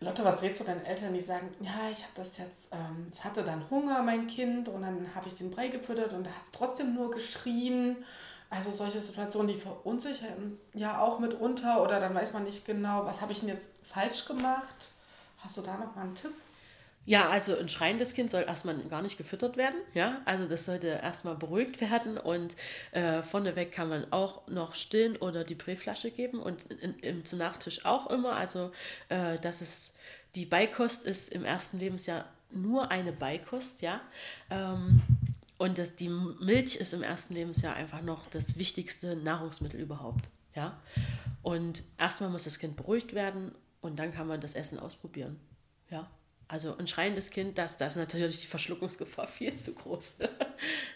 Lotte, 0.01 0.25
was 0.25 0.43
rätst 0.43 0.61
du 0.61 0.65
deinen 0.65 0.85
Eltern, 0.85 1.13
die 1.13 1.21
sagen, 1.21 1.49
ja, 1.61 1.91
ich 1.91 2.03
habe 2.03 2.13
das 2.15 2.39
jetzt, 2.39 2.69
ähm, 2.71 3.09
ich 3.13 3.25
hatte 3.25 3.43
dann 3.43 3.69
Hunger, 3.69 4.03
mein 4.03 4.29
Kind, 4.29 4.69
und 4.69 4.83
dann 4.83 5.09
habe 5.15 5.27
ich 5.27 5.35
den 5.35 5.51
Brei 5.51 5.69
gefüttert 5.69 6.13
und 6.13 6.25
da 6.25 6.31
hat 6.31 6.45
es 6.45 6.53
trotzdem 6.53 6.95
nur 6.95 7.11
geschrien. 7.11 7.97
Also 8.49 8.71
solche 8.71 9.01
Situationen, 9.01 9.49
die 9.49 9.61
verunsichern 9.61 10.57
ja 10.73 11.01
auch 11.01 11.19
mitunter 11.19 11.83
oder 11.83 12.01
dann 12.01 12.15
weiß 12.15 12.33
man 12.33 12.45
nicht 12.45 12.65
genau, 12.65 13.05
was 13.05 13.21
habe 13.21 13.33
ich 13.33 13.41
denn 13.41 13.49
jetzt 13.49 13.69
falsch 13.83 14.25
gemacht. 14.25 14.89
Hast 15.39 15.57
du 15.57 15.63
da 15.63 15.77
noch 15.77 15.95
mal 15.95 16.03
einen 16.03 16.15
Tipp? 16.15 16.33
Ja, 17.09 17.31
also 17.31 17.57
ein 17.57 17.71
schreiendes 17.71 18.13
Kind 18.13 18.31
soll 18.31 18.43
erstmal 18.43 18.77
gar 18.83 19.01
nicht 19.01 19.17
gefüttert 19.17 19.57
werden. 19.57 19.81
Ja, 19.95 20.21
also 20.27 20.47
das 20.47 20.67
sollte 20.67 20.89
erstmal 20.89 21.37
beruhigt 21.37 21.81
werden 21.81 22.19
und 22.19 22.55
äh, 22.93 23.23
vorneweg 23.23 23.73
kann 23.73 23.89
man 23.89 24.13
auch 24.13 24.47
noch 24.47 24.75
stillen 24.75 25.17
oder 25.17 25.43
die 25.43 25.55
Präflasche 25.55 26.11
geben 26.11 26.39
und 26.39 26.65
in, 26.65 26.99
in, 26.99 27.25
zum 27.25 27.39
Nachtisch 27.39 27.87
auch 27.87 28.11
immer. 28.11 28.37
Also, 28.37 28.73
äh, 29.09 29.39
das 29.39 29.63
ist 29.63 29.97
die 30.35 30.45
Beikost 30.45 31.07
ist 31.07 31.33
im 31.33 31.47
ersten 31.47 31.79
Lebensjahr 31.79 32.27
nur 32.51 32.91
eine 32.91 33.13
Beikost, 33.13 33.81
ja. 33.81 34.03
Ähm, 34.51 35.01
und 35.57 35.79
das, 35.79 35.97
die 35.97 36.11
Milch 36.11 36.77
ist 36.77 36.93
im 36.93 37.03
ersten 37.03 37.33
Lebensjahr 37.33 37.75
einfach 37.75 38.03
noch 38.03 38.27
das 38.27 38.59
wichtigste 38.59 39.17
Nahrungsmittel 39.17 39.81
überhaupt. 39.81 40.29
Ja? 40.55 40.79
Und 41.43 41.85
erstmal 41.97 42.29
muss 42.29 42.45
das 42.45 42.59
Kind 42.59 42.77
beruhigt 42.77 43.15
werden 43.15 43.55
und 43.81 43.99
dann 43.99 44.13
kann 44.13 44.29
man 44.29 44.43
das 44.43 44.53
Essen 44.53 44.79
ausprobieren. 44.79 45.41
Ja? 45.91 46.07
Also 46.49 46.77
ein 46.79 46.87
schreiendes 46.87 47.31
Kind, 47.31 47.59
das, 47.59 47.77
das 47.77 47.95
ist 47.95 47.97
natürlich 47.99 48.41
die 48.41 48.47
Verschluckungsgefahr 48.47 49.27
viel 49.29 49.55
zu 49.55 49.75
groß. 49.75 50.19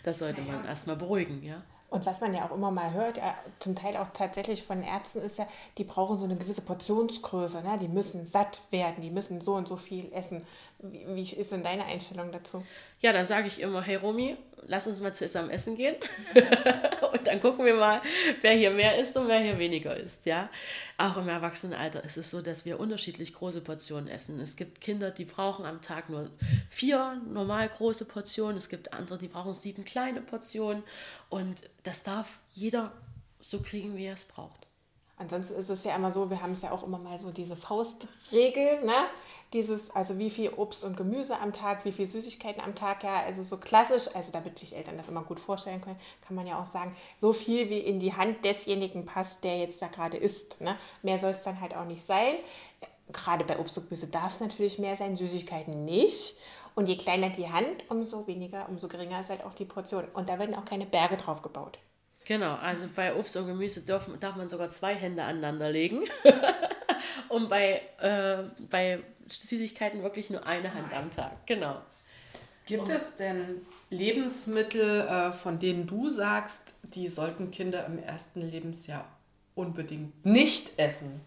das 0.02 0.18
sollte 0.18 0.40
naja. 0.40 0.54
man 0.54 0.64
erstmal 0.64 0.96
beruhigen, 0.96 1.42
ja. 1.42 1.62
Und 1.92 2.06
was 2.06 2.22
man 2.22 2.32
ja 2.32 2.46
auch 2.46 2.54
immer 2.54 2.70
mal 2.70 2.94
hört, 2.94 3.18
ja, 3.18 3.34
zum 3.58 3.76
Teil 3.76 3.98
auch 3.98 4.08
tatsächlich 4.14 4.62
von 4.62 4.82
Ärzten, 4.82 5.20
ist 5.20 5.36
ja, 5.36 5.46
die 5.76 5.84
brauchen 5.84 6.16
so 6.16 6.24
eine 6.24 6.36
gewisse 6.36 6.62
Portionsgröße. 6.62 7.60
Ne? 7.60 7.78
Die 7.82 7.88
müssen 7.88 8.24
satt 8.24 8.62
werden, 8.70 9.02
die 9.02 9.10
müssen 9.10 9.42
so 9.42 9.56
und 9.56 9.68
so 9.68 9.76
viel 9.76 10.10
essen. 10.14 10.42
Wie, 10.78 11.06
wie 11.14 11.22
ist 11.22 11.52
denn 11.52 11.62
deine 11.62 11.84
Einstellung 11.84 12.32
dazu? 12.32 12.64
Ja, 13.00 13.12
dann 13.12 13.26
sage 13.26 13.46
ich 13.46 13.60
immer, 13.60 13.82
hey 13.82 13.96
Romy, 13.96 14.36
lass 14.66 14.86
uns 14.86 15.00
mal 15.00 15.14
zusammen 15.14 15.50
essen 15.50 15.76
gehen. 15.76 15.96
und 17.12 17.26
dann 17.26 17.40
gucken 17.40 17.64
wir 17.64 17.74
mal, 17.74 18.00
wer 18.40 18.52
hier 18.52 18.70
mehr 18.70 18.98
isst 18.98 19.16
und 19.16 19.28
wer 19.28 19.40
hier 19.40 19.58
weniger 19.58 19.96
isst. 19.96 20.24
Ja? 20.24 20.48
Auch 20.98 21.16
im 21.18 21.28
Erwachsenenalter 21.28 22.02
ist 22.04 22.16
es 22.16 22.30
so, 22.30 22.40
dass 22.40 22.64
wir 22.64 22.80
unterschiedlich 22.80 23.34
große 23.34 23.60
Portionen 23.60 24.08
essen. 24.08 24.40
Es 24.40 24.56
gibt 24.56 24.80
Kinder, 24.80 25.10
die 25.10 25.24
brauchen 25.24 25.66
am 25.66 25.82
Tag 25.82 26.08
nur 26.08 26.30
vier 26.70 27.20
normal 27.28 27.68
große 27.68 28.06
Portionen. 28.06 28.56
Es 28.56 28.68
gibt 28.68 28.92
andere, 28.92 29.18
die 29.18 29.28
brauchen 29.28 29.52
sieben 29.52 29.84
kleine 29.84 30.20
Portionen. 30.20 30.82
Und 31.32 31.62
das 31.82 32.02
darf 32.02 32.40
jeder 32.52 32.92
so 33.40 33.60
kriegen, 33.62 33.96
wie 33.96 34.04
er 34.04 34.12
es 34.12 34.26
braucht. 34.26 34.66
Ansonsten 35.16 35.54
ist 35.54 35.70
es 35.70 35.82
ja 35.82 35.96
immer 35.96 36.10
so, 36.10 36.28
wir 36.28 36.42
haben 36.42 36.52
es 36.52 36.60
ja 36.60 36.72
auch 36.72 36.82
immer 36.82 36.98
mal 36.98 37.18
so 37.18 37.30
diese 37.30 37.56
Faustregel, 37.56 38.84
ne? 38.84 39.06
Dieses, 39.54 39.90
also 39.92 40.18
wie 40.18 40.28
viel 40.28 40.50
Obst 40.50 40.84
und 40.84 40.94
Gemüse 40.94 41.38
am 41.38 41.54
Tag, 41.54 41.86
wie 41.86 41.92
viel 41.92 42.06
Süßigkeiten 42.06 42.62
am 42.62 42.74
Tag, 42.74 43.02
ja, 43.02 43.22
also 43.22 43.42
so 43.42 43.56
klassisch, 43.56 44.14
also 44.14 44.30
damit 44.30 44.58
sich 44.58 44.76
Eltern 44.76 44.98
das 44.98 45.08
immer 45.08 45.22
gut 45.22 45.40
vorstellen 45.40 45.80
können, 45.80 45.98
kann 46.26 46.36
man 46.36 46.46
ja 46.46 46.60
auch 46.60 46.66
sagen, 46.66 46.94
so 47.18 47.32
viel 47.32 47.70
wie 47.70 47.78
in 47.78 47.98
die 47.98 48.12
Hand 48.12 48.44
desjenigen 48.44 49.06
passt, 49.06 49.42
der 49.42 49.56
jetzt 49.56 49.80
da 49.80 49.86
gerade 49.86 50.18
isst. 50.18 50.60
Ne? 50.60 50.76
Mehr 51.02 51.18
soll 51.18 51.30
es 51.30 51.42
dann 51.44 51.62
halt 51.62 51.74
auch 51.74 51.86
nicht 51.86 52.04
sein. 52.04 52.34
Gerade 53.10 53.44
bei 53.44 53.58
Obst 53.58 53.78
und 53.78 53.88
Gemüse 53.88 54.06
darf 54.06 54.34
es 54.34 54.40
natürlich 54.40 54.78
mehr 54.78 54.98
sein, 54.98 55.16
Süßigkeiten 55.16 55.86
nicht. 55.86 56.36
Und 56.74 56.88
je 56.88 56.96
kleiner 56.96 57.30
die 57.30 57.50
Hand, 57.50 57.84
umso 57.88 58.26
weniger, 58.26 58.68
umso 58.68 58.88
geringer 58.88 59.20
ist 59.20 59.30
halt 59.30 59.44
auch 59.44 59.54
die 59.54 59.64
Portion. 59.64 60.04
Und 60.14 60.28
da 60.28 60.38
werden 60.38 60.54
auch 60.54 60.64
keine 60.64 60.86
Berge 60.86 61.16
drauf 61.16 61.42
gebaut. 61.42 61.78
Genau, 62.24 62.54
also 62.54 62.86
bei 62.94 63.14
Obst 63.14 63.36
und 63.36 63.46
Gemüse 63.46 63.82
darf, 63.82 64.08
darf 64.20 64.36
man 64.36 64.48
sogar 64.48 64.70
zwei 64.70 64.94
Hände 64.94 65.22
aneinander 65.22 65.70
legen. 65.70 66.04
und 67.28 67.48
bei, 67.48 67.82
äh, 67.98 68.44
bei 68.70 69.00
Süßigkeiten 69.28 70.02
wirklich 70.02 70.30
nur 70.30 70.46
eine 70.46 70.72
Hand 70.72 70.92
am 70.94 71.10
Tag. 71.10 71.46
Genau. 71.46 71.80
Gibt 72.66 72.88
es 72.88 73.16
denn 73.16 73.66
Lebensmittel, 73.90 75.00
äh, 75.00 75.32
von 75.32 75.58
denen 75.58 75.86
du 75.86 76.08
sagst, 76.10 76.74
die 76.82 77.08
sollten 77.08 77.50
Kinder 77.50 77.84
im 77.86 77.98
ersten 77.98 78.40
Lebensjahr 78.40 79.04
unbedingt 79.54 80.24
nicht 80.24 80.78
essen? 80.78 81.20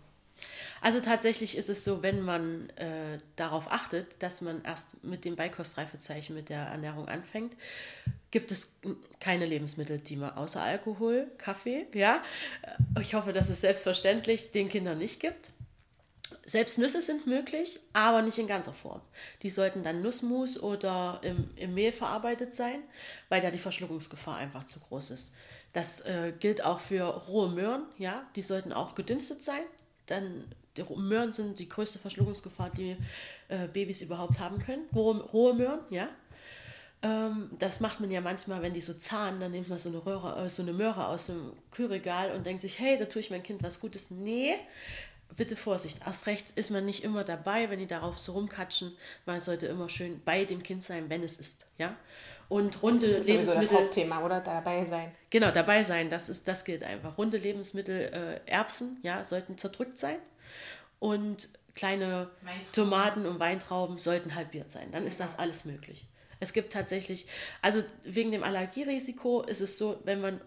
Also 0.85 0.99
tatsächlich 0.99 1.57
ist 1.57 1.67
es 1.67 1.83
so, 1.83 2.03
wenn 2.03 2.21
man 2.21 2.69
äh, 2.75 3.17
darauf 3.37 3.71
achtet, 3.71 4.21
dass 4.21 4.41
man 4.41 4.63
erst 4.63 5.03
mit 5.03 5.25
dem 5.25 5.35
Beikostreifezeichen 5.35 6.35
mit 6.35 6.49
der 6.49 6.59
Ernährung 6.59 7.07
anfängt, 7.07 7.57
gibt 8.29 8.51
es 8.51 8.77
keine 9.19 9.47
Lebensmittel, 9.47 9.97
die 9.97 10.15
man 10.15 10.35
außer 10.35 10.61
Alkohol, 10.61 11.25
Kaffee, 11.39 11.87
ja, 11.95 12.21
ich 13.01 13.15
hoffe, 13.15 13.33
dass 13.33 13.49
es 13.49 13.61
selbstverständlich 13.61 14.51
den 14.51 14.69
Kindern 14.69 14.99
nicht 14.99 15.19
gibt. 15.19 15.53
Selbst 16.45 16.77
Nüsse 16.77 17.01
sind 17.01 17.25
möglich, 17.25 17.79
aber 17.93 18.21
nicht 18.21 18.37
in 18.37 18.45
ganzer 18.45 18.73
Form. 18.73 19.01
Die 19.41 19.49
sollten 19.49 19.81
dann 19.81 20.03
Nussmus 20.03 20.61
oder 20.61 21.19
im, 21.23 21.49
im 21.55 21.73
Mehl 21.73 21.93
verarbeitet 21.93 22.53
sein, 22.53 22.83
weil 23.29 23.41
da 23.41 23.49
die 23.49 23.57
Verschluckungsgefahr 23.57 24.37
einfach 24.37 24.65
zu 24.65 24.79
groß 24.81 25.09
ist. 25.09 25.33
Das 25.73 26.01
äh, 26.01 26.31
gilt 26.39 26.63
auch 26.63 26.79
für 26.79 27.05
rohe 27.05 27.49
Möhren, 27.49 27.87
ja, 27.97 28.29
die 28.35 28.43
sollten 28.43 28.71
auch 28.71 28.93
gedünstet 28.93 29.41
sein. 29.41 29.63
Dann 30.05 30.45
Möhren 30.95 31.31
sind 31.31 31.59
die 31.59 31.69
größte 31.69 31.99
Verschluckungsgefahr, 31.99 32.69
die 32.69 32.97
äh, 33.47 33.67
Babys 33.67 34.01
überhaupt 34.01 34.39
haben 34.39 34.59
können. 34.59 34.85
Rohe, 34.93 35.21
rohe 35.21 35.53
Möhren, 35.53 35.79
ja. 35.89 36.09
Ähm, 37.01 37.49
das 37.59 37.81
macht 37.81 37.99
man 37.99 38.09
ja 38.09 38.21
manchmal, 38.21 38.61
wenn 38.61 38.73
die 38.73 38.81
so 38.81 38.93
zahnen, 38.93 39.39
dann 39.39 39.51
nimmt 39.51 39.69
man 39.69 39.77
so 39.77 39.89
eine, 39.89 40.03
Röhre, 40.03 40.45
äh, 40.45 40.49
so 40.49 40.63
eine 40.63 40.73
Möhre 40.73 41.07
aus 41.07 41.27
dem 41.27 41.53
Kühlregal 41.71 42.31
und 42.31 42.45
denkt 42.45 42.61
sich, 42.61 42.79
hey, 42.79 42.97
da 42.97 43.05
tue 43.05 43.19
ich 43.19 43.29
mein 43.29 43.43
Kind 43.43 43.61
was 43.61 43.79
Gutes. 43.79 44.09
Nee, 44.09 44.55
bitte 45.35 45.55
Vorsicht. 45.55 45.99
Erst 46.05 46.25
recht 46.25 46.51
ist 46.51 46.71
man 46.71 46.85
nicht 46.85 47.03
immer 47.03 47.23
dabei, 47.23 47.69
wenn 47.69 47.79
die 47.79 47.87
darauf 47.87 48.17
so 48.17 48.31
rumkatschen. 48.31 48.95
Man 49.25 49.39
sollte 49.39 49.67
immer 49.67 49.87
schön 49.87 50.21
bei 50.25 50.45
dem 50.45 50.63
Kind 50.63 50.83
sein, 50.83 51.09
wenn 51.09 51.21
es 51.21 51.37
ist, 51.37 51.67
ja. 51.77 51.95
Und 52.47 52.81
runde 52.81 53.07
das 53.07 53.19
ist 53.19 53.27
Lebensmittel. 53.27 53.67
das 53.67 53.71
Hauptthema, 53.71 54.23
oder? 54.23 54.39
Dabei 54.39 54.85
sein. 54.85 55.11
Genau, 55.31 55.51
dabei 55.51 55.83
sein, 55.83 56.09
das, 56.09 56.29
ist, 56.29 56.47
das 56.47 56.63
gilt 56.63 56.83
einfach. 56.83 57.17
Runde 57.17 57.37
Lebensmittel, 57.37 58.41
äh, 58.45 58.49
Erbsen, 58.49 58.99
ja, 59.03 59.23
sollten 59.23 59.57
zerdrückt 59.57 59.97
sein 59.97 60.17
und 60.99 61.49
kleine 61.75 62.29
Tomaten 62.71 63.25
und 63.25 63.39
Weintrauben 63.39 63.97
sollten 63.97 64.35
halbiert 64.35 64.71
sein. 64.71 64.91
Dann 64.91 65.05
ist 65.05 65.19
das 65.19 65.37
alles 65.37 65.65
möglich. 65.65 66.07
Es 66.39 66.53
gibt 66.53 66.73
tatsächlich, 66.73 67.27
also 67.61 67.81
wegen 68.03 68.31
dem 68.31 68.43
Allergierisiko 68.43 69.41
ist 69.41 69.61
es 69.61 69.77
so, 69.77 69.99
wenn 70.03 70.21
man 70.21 70.41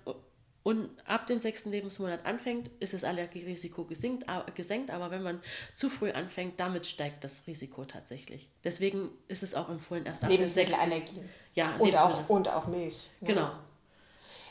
und 0.62 0.90
ab 1.06 1.26
dem 1.26 1.38
sechsten 1.38 1.70
Lebensmonat 1.70 2.26
anfängt, 2.26 2.70
ist 2.78 2.92
das 2.92 3.02
Allergierisiko 3.02 3.84
gesenkt, 3.84 4.26
gesenkt, 4.54 4.90
aber 4.90 5.10
wenn 5.10 5.22
man 5.22 5.40
zu 5.74 5.88
früh 5.88 6.10
anfängt, 6.10 6.60
damit 6.60 6.86
steigt 6.86 7.24
das 7.24 7.46
Risiko 7.46 7.86
tatsächlich. 7.86 8.50
Deswegen 8.64 9.08
ist 9.28 9.42
es 9.42 9.54
auch 9.54 9.70
empfohlen, 9.70 10.04
erst 10.04 10.24
ab 10.24 10.30
dem 10.30 10.44
sechsten. 10.44 10.58
Lebensmittelallergien. 10.58 11.28
Ja, 11.54 11.76
und 11.76 11.96
auch, 11.96 12.28
und 12.28 12.48
auch 12.48 12.66
Milch. 12.66 13.10
Ne? 13.20 13.28
Genau. 13.28 13.52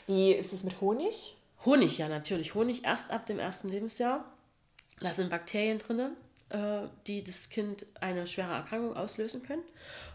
Wie 0.08 0.32
ist 0.32 0.52
es 0.52 0.64
mit 0.64 0.80
Honig? 0.80 1.36
Honig, 1.64 1.98
ja, 1.98 2.08
natürlich. 2.08 2.54
Honig 2.54 2.84
erst 2.84 3.12
ab 3.12 3.26
dem 3.26 3.38
ersten 3.38 3.68
Lebensjahr. 3.68 4.24
Da 5.00 5.12
sind 5.12 5.30
Bakterien 5.30 5.78
drin, 5.78 6.12
äh, 6.50 6.88
die 7.06 7.22
das 7.22 7.50
Kind 7.50 7.86
eine 8.00 8.26
schwere 8.26 8.52
Erkrankung 8.52 8.96
auslösen 8.96 9.42
können. 9.42 9.62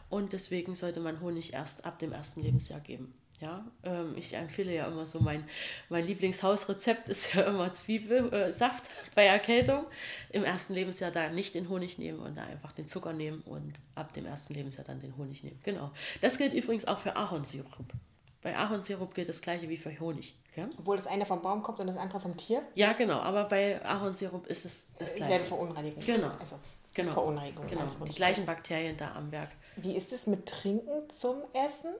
Und 0.09 0.33
deswegen 0.33 0.75
sollte 0.75 0.99
man 0.99 1.21
Honig 1.21 1.53
erst 1.53 1.85
ab 1.85 1.99
dem 1.99 2.11
ersten 2.11 2.41
Lebensjahr 2.43 2.79
geben. 2.79 3.13
Ja, 3.43 3.65
ähm, 3.83 4.13
ich 4.15 4.35
empfehle 4.35 4.73
ja 4.73 4.87
immer 4.87 5.05
so, 5.05 5.19
mein, 5.19 5.43
mein 5.89 6.05
Lieblingshausrezept 6.05 7.09
ist 7.09 7.33
ja 7.33 7.41
immer 7.41 7.73
Zwiebelsaft 7.73 8.89
bei 9.15 9.25
Erkältung. 9.25 9.85
Im 10.29 10.43
ersten 10.43 10.73
Lebensjahr 10.73 11.11
da 11.11 11.29
nicht 11.29 11.55
den 11.55 11.67
Honig 11.67 11.97
nehmen 11.97 12.19
und 12.19 12.35
da 12.37 12.43
einfach 12.43 12.71
den 12.71 12.87
Zucker 12.87 13.11
nehmen 13.11 13.41
und 13.41 13.73
ab 13.95 14.13
dem 14.13 14.25
ersten 14.25 14.53
Lebensjahr 14.53 14.85
dann 14.85 15.01
den 15.01 15.17
Honig 15.17 15.43
nehmen. 15.43 15.59
Genau. 15.63 15.91
Das 16.21 16.37
gilt 16.37 16.53
übrigens 16.53 16.85
auch 16.85 16.99
für 16.99 17.15
Ahornsirup. 17.15 17.93
Bei 18.41 18.55
Ahornsirup 18.57 19.13
gilt 19.13 19.29
das 19.29 19.41
gleiche 19.41 19.67
wie 19.67 19.77
für 19.77 19.99
Honig. 19.99 20.35
Ja? 20.55 20.67
Obwohl 20.77 20.97
das 20.97 21.07
eine 21.07 21.25
vom 21.25 21.41
Baum 21.41 21.63
kommt 21.63 21.79
und 21.79 21.87
das 21.87 21.97
andere 21.97 22.19
vom 22.19 22.37
Tier? 22.37 22.61
Ja, 22.75 22.93
genau. 22.93 23.19
Aber 23.19 23.45
bei 23.45 23.83
Ahornsirup 23.83 24.47
ist 24.47 24.65
es 24.65 24.87
das 24.97 25.15
gleiche. 25.15 25.33
Selbe 25.33 25.45
Verunreinigung. 25.47 26.03
Genau. 26.05 26.31
Also 26.39 26.57
genau. 26.95 27.11
Verunreinigung. 27.11 27.67
Genau. 27.67 27.83
Die 28.07 28.13
gleichen 28.13 28.45
Bakterien 28.45 28.97
da 28.97 29.15
am 29.15 29.31
Werk. 29.31 29.49
Wie 29.75 29.95
ist 29.95 30.13
es 30.13 30.27
mit 30.27 30.45
Trinken 30.45 31.09
zum 31.09 31.37
Essen? 31.53 31.93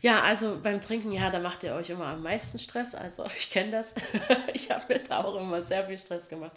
Ja, 0.00 0.22
also 0.22 0.60
beim 0.62 0.80
Trinken, 0.80 1.12
ja, 1.12 1.30
da 1.30 1.40
macht 1.40 1.64
ihr 1.64 1.74
euch 1.74 1.90
immer 1.90 2.06
am 2.06 2.22
meisten 2.22 2.58
Stress. 2.58 2.94
Also 2.94 3.24
ich 3.36 3.50
kenne 3.50 3.72
das. 3.72 3.94
ich 4.54 4.70
habe 4.70 4.84
mir 4.88 5.00
da 5.00 5.24
auch 5.24 5.34
immer 5.36 5.60
sehr 5.62 5.86
viel 5.86 5.98
Stress 5.98 6.28
gemacht. 6.28 6.52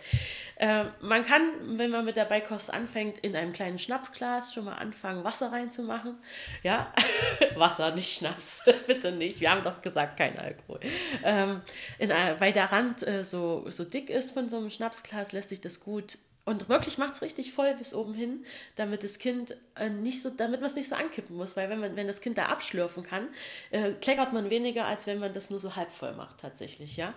Äh, 0.57 0.85
man 1.01 1.25
kann, 1.25 1.77
wenn 1.77 1.91
man 1.91 2.05
mit 2.05 2.17
der 2.17 2.25
Beikost 2.25 2.73
anfängt, 2.73 3.19
in 3.19 3.35
einem 3.35 3.53
kleinen 3.53 3.79
Schnapsglas 3.79 4.53
schon 4.53 4.65
mal 4.65 4.75
anfangen, 4.75 5.23
Wasser 5.23 5.51
reinzumachen. 5.51 6.17
Ja, 6.63 6.93
Wasser, 7.55 7.95
nicht 7.95 8.15
Schnaps. 8.15 8.65
Bitte 8.87 9.11
nicht. 9.11 9.41
Wir 9.41 9.51
haben 9.51 9.63
doch 9.63 9.81
gesagt, 9.81 10.17
kein 10.17 10.37
Alkohol. 10.37 10.79
Ähm, 11.23 11.61
in, 11.97 12.09
weil 12.09 12.53
der 12.53 12.71
Rand 12.71 13.05
äh, 13.07 13.23
so, 13.23 13.65
so 13.69 13.83
dick 13.83 14.09
ist 14.09 14.31
von 14.31 14.49
so 14.49 14.57
einem 14.57 14.69
Schnapsglas, 14.69 15.31
lässt 15.31 15.49
sich 15.49 15.61
das 15.61 15.79
gut 15.79 16.17
und 16.45 16.69
wirklich 16.69 16.97
macht 16.97 17.13
es 17.13 17.21
richtig 17.21 17.53
voll 17.53 17.73
bis 17.75 17.93
oben 17.93 18.13
hin, 18.13 18.45
damit 18.75 19.03
das 19.03 19.19
Kind 19.19 19.55
äh, 19.75 19.89
nicht 19.89 20.21
so, 20.21 20.29
damit 20.29 20.61
man 20.61 20.69
es 20.69 20.75
nicht 20.75 20.89
so 20.89 20.95
ankippen 20.95 21.35
muss, 21.35 21.55
weil 21.55 21.69
wenn 21.69 21.79
man, 21.79 21.95
wenn 21.95 22.07
das 22.07 22.21
Kind 22.21 22.37
da 22.37 22.47
abschlürfen 22.47 23.03
kann, 23.03 23.27
äh, 23.69 23.91
kleckert 23.93 24.33
man 24.33 24.49
weniger, 24.49 24.85
als 24.85 25.07
wenn 25.07 25.19
man 25.19 25.33
das 25.33 25.49
nur 25.49 25.59
so 25.59 25.75
halb 25.75 25.91
voll 25.91 26.13
macht, 26.13 26.39
tatsächlich, 26.39 26.97
ja. 26.97 27.13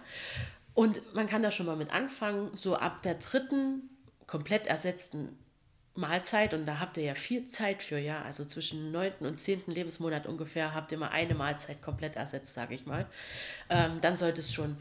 Und 0.74 1.14
man 1.14 1.28
kann 1.28 1.42
da 1.42 1.50
schon 1.50 1.66
mal 1.66 1.76
mit 1.76 1.92
anfangen, 1.92 2.50
so 2.54 2.76
ab 2.76 3.02
der 3.02 3.14
dritten 3.14 3.88
komplett 4.26 4.66
ersetzten 4.66 5.38
Mahlzeit, 5.94 6.52
und 6.52 6.66
da 6.66 6.80
habt 6.80 6.96
ihr 6.96 7.04
ja 7.04 7.14
viel 7.14 7.46
Zeit 7.46 7.82
für, 7.82 7.98
ja, 7.98 8.22
also 8.22 8.44
zwischen 8.44 8.90
neunten 8.90 9.26
und 9.26 9.36
zehnten 9.36 9.70
Lebensmonat 9.70 10.26
ungefähr 10.26 10.74
habt 10.74 10.90
ihr 10.90 10.98
mal 10.98 11.10
eine 11.10 11.34
Mahlzeit 11.34 11.80
komplett 11.80 12.16
ersetzt, 12.16 12.52
sage 12.52 12.74
ich 12.74 12.84
mal. 12.84 13.06
Ähm, 13.70 14.00
dann 14.00 14.16
sollte 14.16 14.40
es 14.40 14.52
schon 14.52 14.76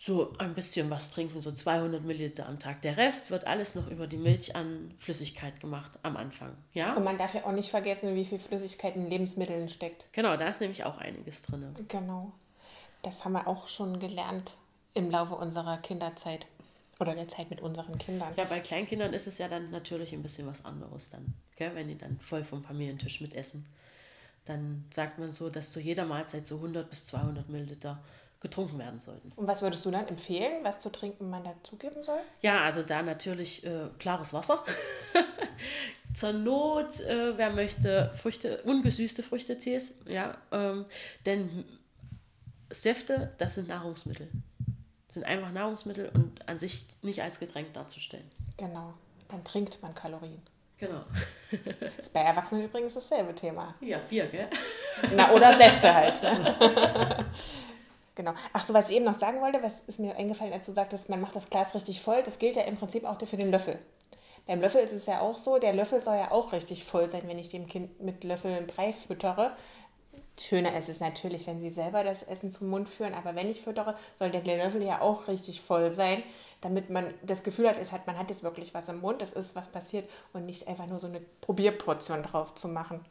so 0.00 0.32
ein 0.38 0.54
bisschen 0.54 0.90
was 0.90 1.10
trinken, 1.10 1.40
so 1.40 1.50
200 1.50 2.04
Milliliter 2.04 2.46
am 2.46 2.60
Tag. 2.60 2.82
Der 2.82 2.96
Rest 2.96 3.32
wird 3.32 3.46
alles 3.46 3.74
noch 3.74 3.90
über 3.90 4.06
die 4.06 4.16
Milch 4.16 4.54
an 4.54 4.94
Flüssigkeit 5.00 5.58
gemacht 5.58 5.98
am 6.04 6.16
Anfang. 6.16 6.56
Ja? 6.72 6.94
Und 6.94 7.02
man 7.02 7.18
darf 7.18 7.34
ja 7.34 7.44
auch 7.44 7.52
nicht 7.52 7.70
vergessen, 7.70 8.14
wie 8.14 8.24
viel 8.24 8.38
Flüssigkeit 8.38 8.94
in 8.94 9.10
Lebensmitteln 9.10 9.68
steckt. 9.68 10.06
Genau, 10.12 10.36
da 10.36 10.48
ist 10.48 10.60
nämlich 10.60 10.84
auch 10.84 10.98
einiges 10.98 11.42
drin. 11.42 11.74
Genau. 11.88 12.32
Das 13.02 13.24
haben 13.24 13.32
wir 13.32 13.48
auch 13.48 13.66
schon 13.66 13.98
gelernt 13.98 14.54
im 14.94 15.10
Laufe 15.10 15.34
unserer 15.34 15.78
Kinderzeit 15.78 16.46
oder 17.00 17.16
der 17.16 17.26
Zeit 17.26 17.50
mit 17.50 17.60
unseren 17.60 17.98
Kindern. 17.98 18.32
Ja, 18.36 18.44
bei 18.44 18.60
Kleinkindern 18.60 19.12
ist 19.12 19.26
es 19.26 19.38
ja 19.38 19.48
dann 19.48 19.70
natürlich 19.70 20.12
ein 20.12 20.22
bisschen 20.22 20.46
was 20.46 20.64
anderes 20.64 21.08
dann, 21.10 21.34
gell? 21.56 21.74
wenn 21.74 21.88
die 21.88 21.98
dann 21.98 22.20
voll 22.20 22.44
vom 22.44 22.62
Familientisch 22.62 23.20
mitessen. 23.20 23.66
Dann 24.44 24.84
sagt 24.94 25.18
man 25.18 25.32
so, 25.32 25.50
dass 25.50 25.72
zu 25.72 25.80
jeder 25.80 26.04
Mahlzeit 26.04 26.46
so 26.46 26.56
100 26.56 26.88
bis 26.88 27.06
200 27.06 27.48
Milliliter 27.48 28.00
getrunken 28.40 28.78
werden 28.78 29.00
sollten. 29.00 29.32
Und 29.34 29.46
was 29.46 29.62
würdest 29.62 29.84
du 29.84 29.90
dann 29.90 30.06
empfehlen, 30.06 30.62
was 30.62 30.80
zu 30.80 30.90
trinken 30.90 31.28
man 31.28 31.42
dazugeben 31.42 32.04
soll? 32.04 32.20
Ja, 32.40 32.62
also 32.62 32.82
da 32.82 33.02
natürlich 33.02 33.66
äh, 33.66 33.88
klares 33.98 34.32
Wasser. 34.32 34.64
Zur 36.14 36.32
Not, 36.32 37.00
äh, 37.00 37.36
wer 37.36 37.50
möchte, 37.50 38.12
Früchte, 38.14 38.62
ungesüßte 38.62 39.22
Früchtetees, 39.22 39.94
ja, 40.06 40.38
ähm, 40.52 40.84
denn 41.26 41.64
Säfte, 42.70 43.32
das 43.38 43.56
sind 43.56 43.68
Nahrungsmittel. 43.68 44.28
Das 45.06 45.14
sind 45.14 45.24
einfach 45.24 45.50
Nahrungsmittel 45.50 46.10
und 46.14 46.48
an 46.48 46.58
sich 46.58 46.86
nicht 47.02 47.22
als 47.22 47.40
Getränk 47.40 47.72
darzustellen. 47.74 48.30
Genau, 48.56 48.94
dann 49.28 49.44
trinkt 49.44 49.82
man 49.82 49.94
Kalorien. 49.94 50.42
Genau. 50.76 51.04
Das 51.50 51.98
ist 51.98 52.12
bei 52.12 52.20
Erwachsenen 52.20 52.64
übrigens 52.64 52.94
dasselbe 52.94 53.34
Thema. 53.34 53.74
Ja, 53.80 53.98
Bier, 53.98 54.26
gell? 54.26 54.48
Na, 55.14 55.32
oder 55.32 55.56
Säfte 55.56 55.92
halt. 55.92 56.22
Ne? 56.22 57.26
Genau. 58.18 58.34
Ach 58.52 58.64
so, 58.64 58.74
was 58.74 58.90
ich 58.90 58.96
eben 58.96 59.04
noch 59.04 59.16
sagen 59.16 59.40
wollte, 59.40 59.62
was 59.62 59.78
ist 59.86 60.00
mir 60.00 60.16
eingefallen, 60.16 60.52
als 60.52 60.66
du 60.66 60.72
sagtest, 60.72 61.08
man 61.08 61.20
macht 61.20 61.36
das 61.36 61.50
Glas 61.50 61.72
richtig 61.76 62.00
voll, 62.00 62.20
das 62.24 62.40
gilt 62.40 62.56
ja 62.56 62.62
im 62.62 62.76
Prinzip 62.76 63.04
auch 63.04 63.16
für 63.16 63.36
den 63.36 63.52
Löffel. 63.52 63.78
Beim 64.48 64.60
Löffel 64.60 64.80
ist 64.80 64.90
es 64.90 65.06
ja 65.06 65.20
auch 65.20 65.38
so, 65.38 65.60
der 65.60 65.72
Löffel 65.72 66.02
soll 66.02 66.16
ja 66.16 66.32
auch 66.32 66.50
richtig 66.50 66.84
voll 66.84 67.08
sein, 67.08 67.22
wenn 67.26 67.38
ich 67.38 67.48
dem 67.48 67.68
Kind 67.68 68.00
mit 68.02 68.24
Löffeln 68.24 68.66
Brei 68.66 68.92
füttere. 68.92 69.52
Schöner 70.36 70.76
ist 70.76 70.88
es 70.88 70.98
natürlich, 70.98 71.46
wenn 71.46 71.60
sie 71.60 71.70
selber 71.70 72.02
das 72.02 72.24
Essen 72.24 72.50
zum 72.50 72.70
Mund 72.70 72.88
führen, 72.88 73.14
aber 73.14 73.36
wenn 73.36 73.48
ich 73.48 73.62
füttere, 73.62 73.96
soll 74.16 74.30
der 74.30 74.42
Löffel 74.42 74.82
ja 74.82 75.00
auch 75.00 75.28
richtig 75.28 75.60
voll 75.60 75.92
sein, 75.92 76.24
damit 76.60 76.90
man 76.90 77.14
das 77.22 77.44
Gefühl 77.44 77.68
hat, 77.68 77.78
es 77.78 77.92
hat, 77.92 78.08
man 78.08 78.18
hat 78.18 78.30
jetzt 78.30 78.42
wirklich 78.42 78.74
was 78.74 78.88
im 78.88 79.00
Mund, 79.00 79.22
es 79.22 79.32
ist 79.32 79.54
was 79.54 79.68
passiert 79.68 80.10
und 80.32 80.44
nicht 80.44 80.66
einfach 80.66 80.88
nur 80.88 80.98
so 80.98 81.06
eine 81.06 81.20
Probierportion 81.40 82.24
drauf 82.24 82.56
zu 82.56 82.66
machen. 82.66 83.04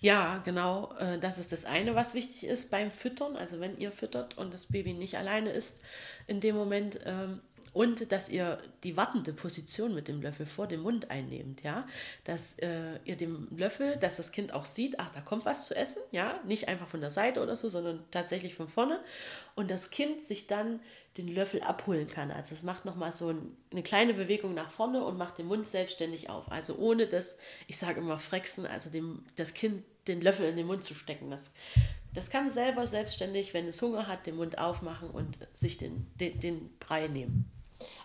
Ja, 0.00 0.38
genau. 0.44 0.94
äh, 0.98 1.18
Das 1.18 1.38
ist 1.38 1.52
das 1.52 1.64
eine, 1.64 1.94
was 1.94 2.14
wichtig 2.14 2.44
ist 2.44 2.70
beim 2.70 2.90
Füttern. 2.90 3.36
Also 3.36 3.60
wenn 3.60 3.78
ihr 3.78 3.92
füttert 3.92 4.38
und 4.38 4.52
das 4.54 4.66
Baby 4.66 4.94
nicht 4.94 5.16
alleine 5.16 5.50
ist 5.50 5.82
in 6.26 6.40
dem 6.40 6.56
Moment. 6.56 7.00
ähm, 7.04 7.40
Und 7.74 8.10
dass 8.12 8.28
ihr 8.30 8.58
die 8.82 8.96
wartende 8.96 9.32
Position 9.32 9.94
mit 9.94 10.08
dem 10.08 10.22
Löffel 10.22 10.46
vor 10.46 10.66
dem 10.66 10.80
Mund 10.80 11.10
einnehmt, 11.10 11.62
ja. 11.62 11.86
Dass 12.24 12.58
äh, 12.60 12.98
ihr 13.04 13.16
dem 13.16 13.46
Löffel, 13.56 13.96
dass 13.98 14.16
das 14.16 14.32
Kind 14.32 14.52
auch 14.52 14.64
sieht, 14.64 14.98
ach, 14.98 15.10
da 15.10 15.20
kommt 15.20 15.44
was 15.44 15.66
zu 15.66 15.76
essen, 15.76 16.02
ja. 16.10 16.40
Nicht 16.46 16.66
einfach 16.68 16.88
von 16.88 17.00
der 17.00 17.10
Seite 17.10 17.40
oder 17.42 17.54
so, 17.56 17.68
sondern 17.68 18.02
tatsächlich 18.10 18.54
von 18.54 18.68
vorne. 18.68 19.00
Und 19.54 19.70
das 19.70 19.90
Kind 19.90 20.22
sich 20.22 20.46
dann 20.46 20.80
den 21.18 21.28
Löffel 21.28 21.60
abholen 21.62 22.06
kann. 22.06 22.30
Also 22.30 22.54
es 22.54 22.62
macht 22.62 22.84
nochmal 22.84 23.12
so 23.12 23.28
ein, 23.28 23.56
eine 23.72 23.82
kleine 23.82 24.14
Bewegung 24.14 24.54
nach 24.54 24.70
vorne 24.70 25.04
und 25.04 25.18
macht 25.18 25.38
den 25.38 25.46
Mund 25.46 25.66
selbstständig 25.66 26.30
auf. 26.30 26.50
Also 26.50 26.76
ohne 26.76 27.06
das, 27.06 27.36
ich 27.66 27.76
sage 27.76 28.00
immer 28.00 28.18
Frexen, 28.18 28.66
also 28.66 28.88
dem, 28.88 29.24
das 29.36 29.52
Kind 29.52 29.82
den 30.06 30.20
Löffel 30.22 30.48
in 30.48 30.56
den 30.56 30.66
Mund 30.66 30.84
zu 30.84 30.94
stecken. 30.94 31.30
Das, 31.30 31.54
das 32.14 32.30
kann 32.30 32.48
selber 32.48 32.86
selbstständig, 32.86 33.52
wenn 33.52 33.66
es 33.68 33.82
Hunger 33.82 34.06
hat, 34.06 34.26
den 34.26 34.36
Mund 34.36 34.58
aufmachen 34.58 35.10
und 35.10 35.36
sich 35.52 35.76
den, 35.76 36.06
den, 36.18 36.40
den 36.40 36.78
Brei 36.78 37.08
nehmen. 37.08 37.50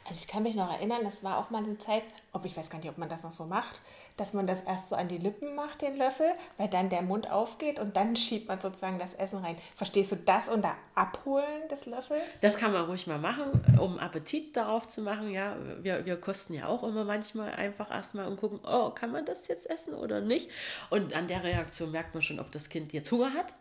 Also 0.07 0.19
ich 0.21 0.27
kann 0.27 0.43
mich 0.43 0.55
noch 0.55 0.71
erinnern, 0.71 1.03
das 1.03 1.23
war 1.23 1.37
auch 1.37 1.49
mal 1.49 1.63
eine 1.63 1.77
Zeit, 1.77 2.03
ob 2.33 2.45
ich 2.45 2.55
weiß 2.55 2.69
gar 2.69 2.79
nicht, 2.79 2.89
ob 2.89 2.97
man 2.97 3.09
das 3.09 3.23
noch 3.23 3.31
so 3.31 3.45
macht, 3.45 3.81
dass 4.17 4.33
man 4.33 4.45
das 4.45 4.61
erst 4.61 4.89
so 4.89 4.95
an 4.95 5.07
die 5.07 5.17
Lippen 5.17 5.55
macht, 5.55 5.81
den 5.81 5.97
Löffel, 5.97 6.31
weil 6.57 6.67
dann 6.67 6.89
der 6.89 7.01
Mund 7.01 7.31
aufgeht 7.31 7.79
und 7.79 7.95
dann 7.95 8.15
schiebt 8.17 8.47
man 8.47 8.59
sozusagen 8.59 8.99
das 8.99 9.13
Essen 9.13 9.39
rein. 9.39 9.57
Verstehst 9.75 10.11
du 10.11 10.17
das 10.17 10.49
unter 10.49 10.75
Abholen 10.93 11.67
des 11.71 11.85
Löffels? 11.85 12.21
Das 12.41 12.57
kann 12.57 12.73
man 12.73 12.85
ruhig 12.85 13.07
mal 13.07 13.17
machen, 13.17 13.61
um 13.79 13.97
Appetit 13.97 14.55
darauf 14.55 14.87
zu 14.87 15.01
machen. 15.01 15.31
Ja, 15.31 15.55
wir, 15.81 16.05
wir 16.05 16.17
kosten 16.17 16.53
ja 16.53 16.67
auch 16.67 16.83
immer 16.83 17.05
manchmal 17.05 17.51
einfach 17.51 17.89
erstmal 17.89 18.27
und 18.27 18.37
gucken, 18.37 18.59
oh, 18.65 18.89
kann 18.91 19.11
man 19.11 19.25
das 19.25 19.47
jetzt 19.47 19.69
essen 19.69 19.93
oder 19.95 20.21
nicht? 20.21 20.49
Und 20.89 21.13
an 21.13 21.27
der 21.27 21.43
Reaktion 21.43 21.91
merkt 21.91 22.13
man 22.13 22.21
schon, 22.21 22.39
ob 22.39 22.51
das 22.51 22.69
Kind 22.69 22.93
jetzt 22.93 23.11
Hunger 23.11 23.33
hat 23.33 23.55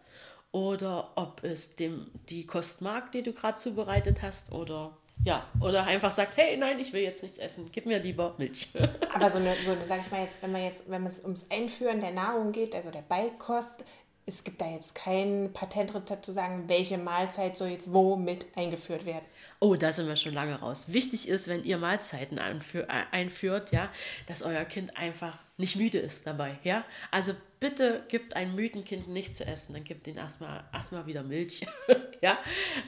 oder 0.50 1.12
ob 1.14 1.42
es 1.44 1.76
dem 1.76 2.10
die 2.28 2.46
Kost 2.46 2.82
mag, 2.82 3.12
die 3.12 3.22
du 3.22 3.32
gerade 3.32 3.58
zubereitet 3.58 4.20
hast 4.22 4.52
oder 4.52 4.96
ja, 5.24 5.46
oder 5.60 5.84
einfach 5.84 6.10
sagt, 6.10 6.36
hey, 6.36 6.56
nein, 6.56 6.78
ich 6.80 6.92
will 6.92 7.02
jetzt 7.02 7.22
nichts 7.22 7.38
essen, 7.38 7.70
gib 7.72 7.86
mir 7.86 7.98
lieber 7.98 8.34
Milch. 8.38 8.68
Aber 9.14 9.30
so 9.30 9.38
eine, 9.38 9.54
so 9.64 9.72
eine 9.72 9.84
sag 9.84 10.00
ich 10.00 10.10
mal 10.10 10.22
jetzt, 10.22 10.42
wenn 10.42 10.52
man 10.52 10.62
jetzt, 10.62 10.90
wenn 10.90 11.06
es 11.06 11.22
ums 11.22 11.50
Einführen 11.50 12.00
der 12.00 12.10
Nahrung 12.10 12.52
geht, 12.52 12.74
also 12.74 12.90
der 12.90 13.02
Beikost, 13.02 13.84
es 14.24 14.44
gibt 14.44 14.60
da 14.60 14.70
jetzt 14.70 14.94
kein 14.94 15.50
Patentrezept 15.52 16.24
zu 16.24 16.32
sagen, 16.32 16.64
welche 16.68 16.96
Mahlzeit 16.96 17.56
soll 17.56 17.68
jetzt 17.68 17.92
wo 17.92 18.16
mit 18.16 18.46
eingeführt 18.54 19.04
werden. 19.04 19.24
Oh, 19.58 19.74
da 19.74 19.92
sind 19.92 20.06
wir 20.06 20.16
schon 20.16 20.34
lange 20.34 20.60
raus. 20.60 20.92
Wichtig 20.92 21.28
ist, 21.28 21.48
wenn 21.48 21.64
ihr 21.64 21.78
Mahlzeiten 21.78 22.38
äh, 22.38 22.84
einführt, 23.10 23.72
ja, 23.72 23.90
dass 24.26 24.42
euer 24.42 24.64
Kind 24.64 24.96
einfach 24.96 25.38
nicht 25.56 25.76
müde 25.76 25.98
ist 25.98 26.26
dabei, 26.26 26.58
ja. 26.62 26.84
Also 27.10 27.32
bitte 27.62 28.02
gibt 28.08 28.34
einem 28.34 28.56
müden 28.56 28.84
Kind 28.84 29.06
nichts 29.06 29.36
zu 29.36 29.46
essen, 29.46 29.72
dann 29.72 29.84
gibt 29.84 30.08
ihnen 30.08 30.18
erstmal 30.18 30.64
erstmal 30.72 31.06
wieder 31.06 31.22
Milch, 31.22 31.64
ja. 32.20 32.36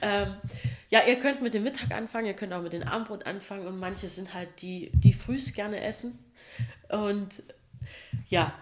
Ähm, 0.02 0.34
ja, 0.90 1.06
ihr 1.06 1.20
könnt 1.20 1.40
mit 1.40 1.54
dem 1.54 1.62
Mittag 1.62 1.92
anfangen, 1.92 2.26
ihr 2.26 2.34
könnt 2.34 2.52
auch 2.52 2.60
mit 2.60 2.72
dem 2.72 2.82
Abendbrot 2.82 3.24
anfangen 3.24 3.68
und 3.68 3.78
manche 3.78 4.08
sind 4.08 4.34
halt 4.34 4.60
die, 4.62 4.90
die 4.92 5.12
frühst 5.12 5.54
gerne 5.54 5.80
essen 5.80 6.18
und 6.88 7.44
ja, 8.28 8.52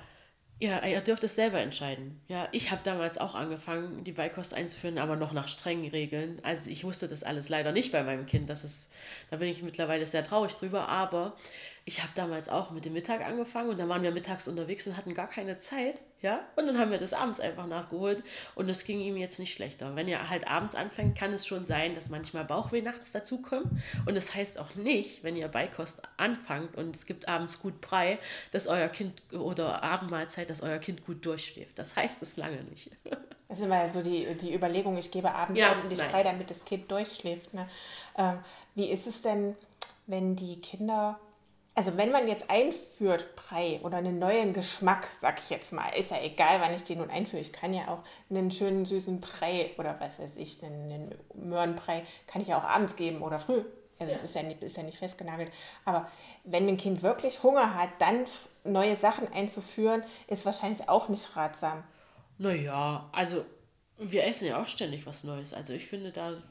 ja, 0.61 0.85
ihr 0.87 1.01
dürft 1.01 1.25
es 1.25 1.35
selber 1.35 1.61
entscheiden. 1.61 2.21
Ja, 2.29 2.49
ich 2.53 2.71
habe 2.71 2.83
damals 2.85 3.19
auch 3.19 3.35
angefangen, 3.35 4.05
die 4.05 4.13
Beikost 4.13 4.55
einzuführen, 4.55 4.99
aber 4.99 5.17
noch 5.17 5.33
nach 5.33 5.49
strengen 5.49 5.91
Regeln. 5.91 6.39
Also 6.45 6.71
ich 6.71 6.85
wusste 6.85 7.09
das 7.09 7.25
alles 7.25 7.49
leider 7.49 7.73
nicht 7.73 7.91
bei 7.91 8.05
meinem 8.05 8.27
Kind. 8.27 8.49
Das 8.49 8.63
ist, 8.63 8.93
da 9.31 9.39
bin 9.39 9.49
ich 9.49 9.63
mittlerweile 9.63 10.07
sehr 10.07 10.23
traurig 10.23 10.53
drüber. 10.53 10.89
Aber 10.89 11.37
ich 11.85 12.01
habe 12.01 12.13
damals 12.15 12.49
auch 12.49 12.71
mit 12.71 12.85
dem 12.85 12.93
Mittag 12.93 13.27
angefangen 13.27 13.71
und 13.71 13.79
da 13.79 13.89
waren 13.89 14.03
wir 14.03 14.13
mittags 14.13 14.47
unterwegs 14.47 14.87
und 14.87 14.97
hatten 14.97 15.15
gar 15.15 15.29
keine 15.29 15.57
Zeit. 15.57 16.01
Ja, 16.21 16.39
und 16.55 16.69
dann 16.69 16.79
haben 16.79 16.93
wir 16.93 16.99
das 16.99 17.13
abends 17.15 17.41
einfach 17.41 17.67
nachgeholt 17.67 18.23
und 18.55 18.69
es 18.69 18.85
ging 18.85 19.01
ihm 19.01 19.17
jetzt 19.17 19.41
nicht 19.41 19.53
schlechter. 19.53 19.97
Wenn 19.97 20.07
ihr 20.07 20.31
halt 20.31 20.47
abends 20.47 20.77
anfängt, 20.77 21.19
kann 21.19 21.33
es 21.33 21.45
schon 21.45 21.65
sein, 21.65 21.97
dass 21.97 22.11
manchmal 22.11 22.45
Bauchweh 22.45 22.81
nachts 22.81 23.11
dazukommt. 23.11 23.67
Und 24.07 24.15
das 24.15 24.33
heißt 24.33 24.61
auch 24.61 24.77
nicht, 24.77 25.25
wenn 25.25 25.35
ihr 25.35 25.49
Beikost 25.49 26.03
anfangt 26.19 26.77
und 26.77 26.95
es 26.95 27.07
gibt 27.07 27.27
abends 27.27 27.61
gut 27.61 27.81
Brei, 27.81 28.21
dass 28.53 28.69
euer 28.69 28.87
Kind 28.87 29.21
oder 29.33 29.83
Abendmahlzeit, 29.83 30.49
dass 30.49 30.63
euer 30.63 30.79
Kind 30.79 31.05
gut 31.05 31.27
durchschläft. 31.27 31.77
Das 31.77 31.97
heißt 31.97 32.23
es 32.23 32.37
lange 32.37 32.63
nicht. 32.65 32.91
Das 33.49 33.59
ist 33.59 33.67
immer 33.67 33.87
so 33.87 34.01
die, 34.01 34.35
die 34.37 34.55
Überlegung, 34.55 34.97
ich 34.97 35.11
gebe 35.11 35.31
abends 35.31 35.61
Ja, 35.61 35.73
ordentlich 35.77 35.99
nein. 35.99 36.09
frei, 36.09 36.23
damit 36.23 36.49
das 36.49 36.65
Kind 36.65 36.91
durchschläft. 36.91 37.53
Ne? 37.53 37.69
Ähm, 38.17 38.39
wie 38.75 38.87
ist 38.89 39.07
es 39.07 39.21
denn, 39.21 39.57
wenn 40.07 40.37
die 40.37 40.59
Kinder, 40.63 41.21
also 41.75 41.97
wenn 41.97 42.11
man 42.11 42.29
jetzt 42.29 42.51
einführt 42.51 43.35
Brei 43.35 43.81
oder 43.83 43.97
einen 43.97 44.19
neuen 44.19 44.53
Geschmack, 44.53 45.09
sag 45.19 45.39
ich 45.39 45.51
jetzt 45.51 45.73
mal, 45.73 45.89
ist 45.91 46.11
ja 46.11 46.21
egal, 46.21 46.61
wann 46.61 46.75
ich 46.75 46.85
den 46.85 46.99
nun 46.99 47.11
einführe. 47.11 47.41
Ich 47.41 47.53
kann 47.53 47.73
ja 47.73 47.89
auch 47.89 48.01
einen 48.29 48.51
schönen 48.51 48.85
süßen 48.85 49.21
Brei 49.21 49.71
oder 49.79 49.99
was 49.99 50.19
weiß 50.19 50.37
ich, 50.37 50.63
einen, 50.63 50.93
einen 50.93 51.15
Möhrenbrei, 51.35 52.05
kann 52.27 52.43
ich 52.43 52.49
ja 52.49 52.59
auch 52.59 52.65
abends 52.65 52.97
geben 52.97 53.23
oder 53.23 53.39
früh. 53.39 53.63
Also 53.99 54.13
das 54.13 54.23
ist 54.23 54.35
ja, 54.35 54.43
nicht, 54.43 54.63
ist 54.63 54.77
ja 54.77 54.83
nicht 54.83 54.99
festgenagelt. 54.99 55.51
Aber 55.85 56.11
wenn 56.45 56.69
ein 56.69 56.77
Kind 56.77 57.03
wirklich 57.03 57.43
Hunger 57.43 57.75
hat, 57.75 57.91
dann 58.01 58.27
neue 58.65 58.97
Sachen 58.97 59.33
einzuführen, 59.33 60.03
ist 60.27 60.45
wahrscheinlich 60.45 60.89
auch 60.89 61.09
nicht 61.09 61.37
ratsam. 61.37 61.85
Naja, 62.37 63.09
also 63.13 63.45
wir 63.99 64.25
essen 64.25 64.47
ja 64.47 64.61
auch 64.61 64.69
ständig 64.69 65.07
was 65.07 65.25
Neues. 65.25 65.55
Also 65.55 65.73
ich 65.73 65.87
finde 65.87 66.11
da, 66.11 66.43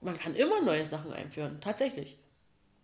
man 0.00 0.18
kann 0.18 0.34
immer 0.34 0.62
neue 0.62 0.84
Sachen 0.86 1.12
einführen, 1.12 1.60
tatsächlich. 1.60 2.16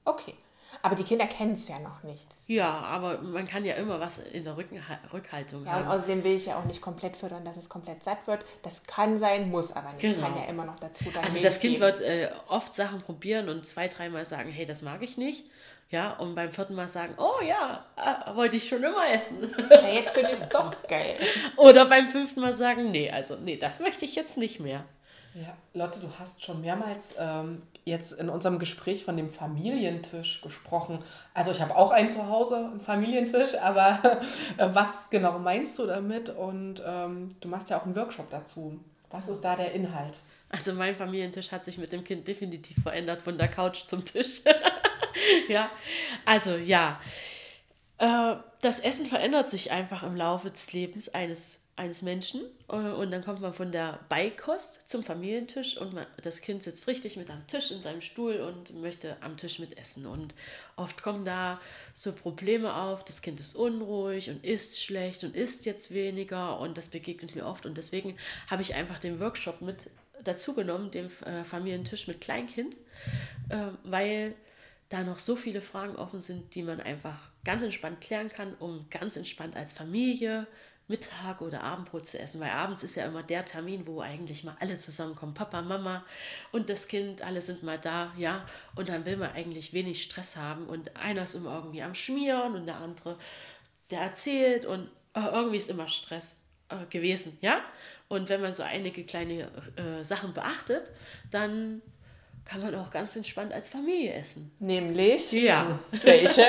Okay. 0.05 0.35
Aber 0.83 0.95
die 0.95 1.05
Kinder 1.05 1.27
kennen 1.27 1.53
es 1.55 1.69
ja 1.69 1.79
noch 1.79 2.03
nicht. 2.03 2.27
Ja, 2.47 2.71
aber 2.71 3.19
man 3.23 3.47
kann 3.47 3.65
ja 3.65 3.75
immer 3.75 4.01
was 4.01 4.19
in 4.19 4.45
der 4.45 4.57
Rückenha 4.57 4.99
Rückhaltung 5.13 5.65
Ja, 5.67 5.77
und 5.79 5.87
haben. 5.87 5.89
außerdem 5.99 6.25
will 6.25 6.35
ich 6.35 6.47
ja 6.47 6.57
auch 6.59 6.65
nicht 6.65 6.81
komplett 6.81 7.17
fördern, 7.17 7.45
dass 7.45 7.57
es 7.57 7.69
komplett 7.69 8.03
satt 8.03 8.27
wird. 8.27 8.45
Das 8.63 8.83
kann 8.85 9.19
sein, 9.19 9.51
muss 9.51 9.73
aber 9.73 9.93
nicht. 9.93 10.01
Genau. 10.01 10.27
Kann 10.27 10.37
ja 10.37 10.45
immer 10.45 10.65
noch 10.65 10.79
dazu 10.81 11.05
dann 11.13 11.23
Also 11.25 11.35
Milch 11.35 11.45
das 11.45 11.61
Kind 11.61 11.75
geben. 11.75 11.83
wird 11.85 12.01
äh, 12.01 12.31
oft 12.49 12.73
Sachen 12.75 13.03
probieren 13.03 13.49
und 13.49 13.67
zwei, 13.67 13.89
dreimal 13.89 14.25
sagen, 14.25 14.51
hey, 14.51 14.65
das 14.67 14.83
mag 14.83 15.03
ich 15.03 15.17
nicht. 15.19 15.45
Ja, 15.91 16.13
und 16.19 16.37
beim 16.37 16.53
vierten 16.53 16.77
Mal 16.77 16.87
sagen, 16.87 17.15
oh 17.19 17.43
ja, 17.45 17.85
äh, 17.97 18.37
wollte 18.37 18.57
ich 18.57 18.69
schon 18.69 18.83
immer 18.83 19.11
essen. 19.13 19.53
Ja, 19.71 19.89
jetzt 19.89 20.15
finde 20.15 20.31
ich 20.33 20.41
es 20.41 20.49
doch 20.51 20.73
geil. 20.87 21.19
Oder 21.57 21.85
beim 21.87 22.07
fünften 22.07 22.41
Mal 22.41 22.53
sagen, 22.53 22.93
nee, 22.93 23.11
also 23.11 23.35
nee, 23.37 23.57
das 23.57 23.81
möchte 23.81 24.05
ich 24.05 24.15
jetzt 24.15 24.39
nicht 24.39 24.61
mehr. 24.61 24.85
Ja, 25.35 25.57
Lotte, 25.75 26.01
du 26.01 26.09
hast 26.19 26.45
schon 26.45 26.61
mehrmals 26.61 27.15
ähm, 27.19 27.63
jetzt 27.85 28.13
in 28.13 28.29
unserem 28.29 28.59
Gespräch 28.59 29.05
von 29.05 29.17
dem 29.17 29.31
Familientisch 29.31 30.41
gesprochen. 30.41 30.99
Also 31.35 31.53
ich 31.53 31.61
habe 31.61 31.77
auch 31.77 31.93
einen 31.93 32.11
zu 32.11 32.27
Hause, 32.27 32.57
einen 32.57 32.81
Familientisch, 32.81 33.55
aber 33.55 34.01
äh, 34.57 34.69
was 34.73 35.09
genau 35.11 35.39
meinst 35.39 35.79
du 35.79 35.87
damit? 35.87 36.31
Und 36.31 36.83
ähm, 36.85 37.29
du 37.41 37.49
machst 37.49 37.71
ja 37.71 37.79
auch 37.79 37.85
einen 37.85 37.95
Workshop 37.95 38.29
dazu. 38.31 38.81
Was 39.11 39.29
ist 39.29 39.43
da 39.43 39.55
der 39.55 39.73
Inhalt? 39.73 40.19
Also 40.49 40.73
mein 40.73 40.97
Familientisch 40.97 41.53
hat 41.53 41.65
sich 41.65 41.79
mit 41.79 41.93
dem 41.93 42.03
Kind 42.03 42.27
definitiv 42.27 42.83
verändert 42.83 43.23
von 43.23 43.39
der 43.39 43.49
Couch 43.49 43.87
zum 43.87 44.05
Tisch. 44.05 44.43
ja, 45.49 45.71
also 46.25 46.57
ja, 46.57 47.01
äh, 47.99 48.35
das 48.61 48.81
Essen 48.81 49.07
verändert 49.07 49.49
sich 49.49 49.71
einfach 49.71 50.03
im 50.03 50.17
Laufe 50.17 50.51
des 50.51 50.73
Lebens 50.73 51.09
eines, 51.09 51.60
eines 51.81 52.03
Menschen 52.03 52.43
äh, 52.69 52.77
und 52.77 53.11
dann 53.11 53.25
kommt 53.25 53.41
man 53.41 53.55
von 53.55 53.73
der 53.73 54.01
Beikost 54.11 54.87
zum 54.89 55.03
Familientisch 55.03 55.79
und 55.79 55.95
man, 55.95 56.07
das 56.23 56.43
Kind 56.43 56.63
sitzt 56.63 56.87
richtig 56.87 57.17
mit 57.17 57.31
am 57.31 57.47
Tisch 57.47 57.71
in 57.71 57.81
seinem 57.81 58.03
Stuhl 58.03 58.37
und 58.37 58.75
möchte 58.81 59.17
am 59.23 59.39
Tisch 59.39 59.59
mit 59.59 59.79
essen. 59.79 60.05
Und 60.05 60.35
oft 60.77 61.03
kommen 61.03 61.25
da 61.25 61.59
so 61.95 62.13
Probleme 62.13 62.75
auf, 62.75 63.03
das 63.05 63.23
Kind 63.23 63.41
ist 63.41 63.57
unruhig 63.57 64.29
und 64.29 64.45
isst 64.45 64.83
schlecht 64.83 65.25
und 65.25 65.35
isst 65.35 65.65
jetzt 65.65 65.95
weniger 65.95 66.61
und 66.61 66.77
das 66.77 66.89
begegnet 66.89 67.35
mir 67.35 67.47
oft. 67.47 67.65
Und 67.65 67.79
deswegen 67.79 68.17
habe 68.49 68.61
ich 68.61 68.75
einfach 68.75 68.99
den 68.99 69.19
Workshop 69.19 69.63
mit 69.63 69.89
dazu 70.23 70.55
genommen, 70.55 70.91
den 70.91 71.07
äh, 71.23 71.45
Familientisch 71.45 72.07
mit 72.09 72.21
Kleinkind, 72.21 72.77
äh, 73.49 73.69
weil 73.85 74.35
da 74.91 75.03
noch 75.03 75.19
so 75.19 75.35
viele 75.35 75.63
Fragen 75.63 75.97
offen 75.97 76.21
sind, 76.21 76.55
die 76.55 76.63
man 76.63 76.81
einfach 76.81 77.31
ganz 77.43 77.63
entspannt 77.63 78.03
klären 78.03 78.29
kann, 78.29 78.55
um 78.57 78.87
ganz 78.91 79.17
entspannt 79.17 79.57
als 79.57 79.73
Familie 79.73 80.47
Mittag 80.91 81.41
oder 81.41 81.63
Abendbrot 81.63 82.07
zu 82.07 82.19
essen, 82.19 82.41
weil 82.41 82.51
abends 82.51 82.83
ist 82.83 82.97
ja 82.97 83.07
immer 83.07 83.23
der 83.23 83.45
Termin, 83.45 83.87
wo 83.87 84.01
eigentlich 84.01 84.45
mal 84.45 84.57
alle 84.61 84.77
zusammenkommen, 84.77 85.33
Papa, 85.33 85.63
Mama 85.63 86.05
und 86.53 86.69
das 86.69 86.89
Kind, 86.89 87.23
alle 87.23 87.41
sind 87.41 87.63
mal 87.63 87.79
da, 87.79 88.13
ja, 88.19 88.45
und 88.75 88.89
dann 88.89 89.07
will 89.07 89.17
man 89.17 89.33
eigentlich 89.33 89.73
wenig 89.73 90.03
Stress 90.03 90.37
haben 90.37 90.67
und 90.67 90.97
einer 90.97 91.23
ist 91.23 91.35
immer 91.35 91.55
irgendwie 91.55 91.83
am 91.83 91.95
Schmieren 91.95 92.55
und 92.57 92.67
der 92.67 92.77
andere, 92.77 93.17
der 93.91 94.01
erzählt 94.01 94.67
und 94.67 94.91
äh, 95.15 95.21
irgendwie 95.21 95.57
ist 95.57 95.71
immer 95.71 95.89
Stress 95.89 96.43
äh, 96.69 96.85
gewesen, 96.91 97.39
ja, 97.41 97.63
und 98.09 98.29
wenn 98.29 98.41
man 98.41 98.53
so 98.53 98.65
einige 98.65 99.05
kleine 99.05 99.49
äh, 99.77 100.03
Sachen 100.03 100.35
beachtet, 100.35 100.91
dann 101.31 101.81
kann 102.51 102.63
man 102.63 102.75
auch 102.75 102.91
ganz 102.91 103.15
entspannt 103.15 103.53
als 103.53 103.69
Familie 103.69 104.13
essen. 104.13 104.51
Nämlich? 104.59 105.31
Ja. 105.31 105.79
Welche? 106.03 106.43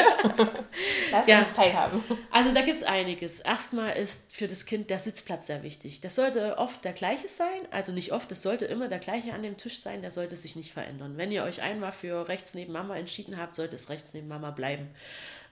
Lass 1.12 1.28
Ja. 1.28 1.40
uns 1.40 1.54
teilhaben. 1.54 2.04
Also 2.32 2.52
da 2.52 2.62
gibt 2.64 2.78
es 2.78 2.84
einiges. 2.84 3.40
Erstmal 3.40 3.96
ist 3.96 4.36
für 4.36 4.48
das 4.48 4.66
Kind 4.66 4.90
der 4.90 4.98
Sitzplatz 4.98 5.46
sehr 5.46 5.62
wichtig. 5.62 6.02
Das 6.02 6.16
sollte 6.16 6.58
oft 6.58 6.84
der 6.84 6.94
gleiche 6.94 7.28
sein, 7.28 7.48
also 7.70 7.92
nicht 7.92 8.14
oft, 8.14 8.32
es 8.32 8.42
sollte 8.42 8.66
immer 8.66 8.88
der 8.88 8.98
gleiche 8.98 9.32
an 9.34 9.44
dem 9.44 9.58
Tisch 9.58 9.80
sein, 9.80 10.02
der 10.02 10.10
sollte 10.10 10.36
sich 10.36 10.56
nicht 10.56 10.74
verändern. 10.74 11.18
Wenn 11.18 11.32
ihr 11.32 11.44
euch 11.44 11.62
einmal 11.62 11.92
für 11.92 12.28
rechts 12.28 12.56
neben 12.56 12.74
Mama 12.74 12.98
entschieden 12.98 13.38
habt, 13.38 13.56
sollte 13.56 13.76
es 13.76 13.90
rechts 13.90 14.16
neben 14.16 14.28
Mama 14.28 14.50
bleiben. 14.50 14.90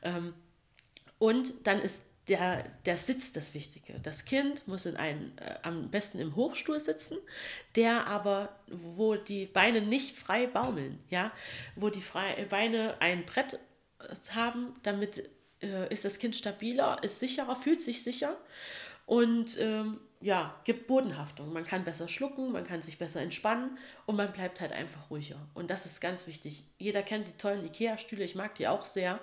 Ähm, 0.01 0.33
und 1.19 1.53
dann 1.65 1.79
ist 1.79 2.05
der, 2.29 2.63
der 2.85 2.97
Sitz 2.97 3.33
das 3.33 3.53
Wichtige. 3.53 3.99
Das 4.03 4.25
Kind 4.25 4.67
muss 4.67 4.85
in 4.85 4.95
einen, 4.95 5.37
äh, 5.39 5.55
am 5.63 5.89
besten 5.89 6.19
im 6.19 6.35
Hochstuhl 6.35 6.79
sitzen, 6.79 7.17
der 7.75 8.07
aber, 8.07 8.49
wo 8.67 9.15
die 9.15 9.45
Beine 9.45 9.81
nicht 9.81 10.15
frei 10.15 10.47
baumeln, 10.47 10.99
ja, 11.09 11.31
wo 11.75 11.89
die 11.89 12.01
frei, 12.01 12.45
Beine 12.49 12.95
ein 13.01 13.25
Brett 13.25 13.53
äh, 13.53 14.15
haben, 14.31 14.75
damit 14.83 15.29
äh, 15.61 15.91
ist 15.91 16.05
das 16.05 16.19
Kind 16.19 16.35
stabiler, 16.35 16.99
ist 17.03 17.19
sicherer, 17.19 17.55
fühlt 17.55 17.81
sich 17.81 18.03
sicher 18.03 18.37
und 19.05 19.57
ähm, 19.59 19.99
ja, 20.21 20.53
gibt 20.65 20.87
Bodenhaftung. 20.87 21.53
Man 21.53 21.63
kann 21.63 21.85
besser 21.85 22.07
schlucken, 22.09 22.51
man 22.51 22.65
kann 22.65 22.81
sich 22.81 22.97
besser 22.97 23.21
entspannen 23.21 23.77
und 24.05 24.17
man 24.17 24.31
bleibt 24.33 24.59
halt 24.59 24.73
einfach 24.73 25.09
ruhiger. 25.09 25.37
Und 25.53 25.69
das 25.69 25.85
ist 25.85 26.01
ganz 26.01 26.27
wichtig. 26.27 26.65
Jeder 26.77 27.03
kennt 27.03 27.29
die 27.29 27.37
tollen 27.37 27.65
Ikea-Stühle, 27.65 28.23
ich 28.23 28.35
mag 28.35 28.55
die 28.55 28.67
auch 28.67 28.83
sehr, 28.83 29.19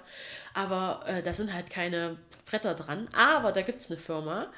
aber 0.55 1.05
äh, 1.07 1.23
da 1.23 1.35
sind 1.35 1.53
halt 1.53 1.69
keine 1.69 2.19
Bretter 2.47 2.75
dran. 2.75 3.09
Aber 3.13 3.53
da 3.53 3.63
gibt 3.63 3.83
es 3.83 3.91
eine 3.91 4.01
Firma, 4.01 4.51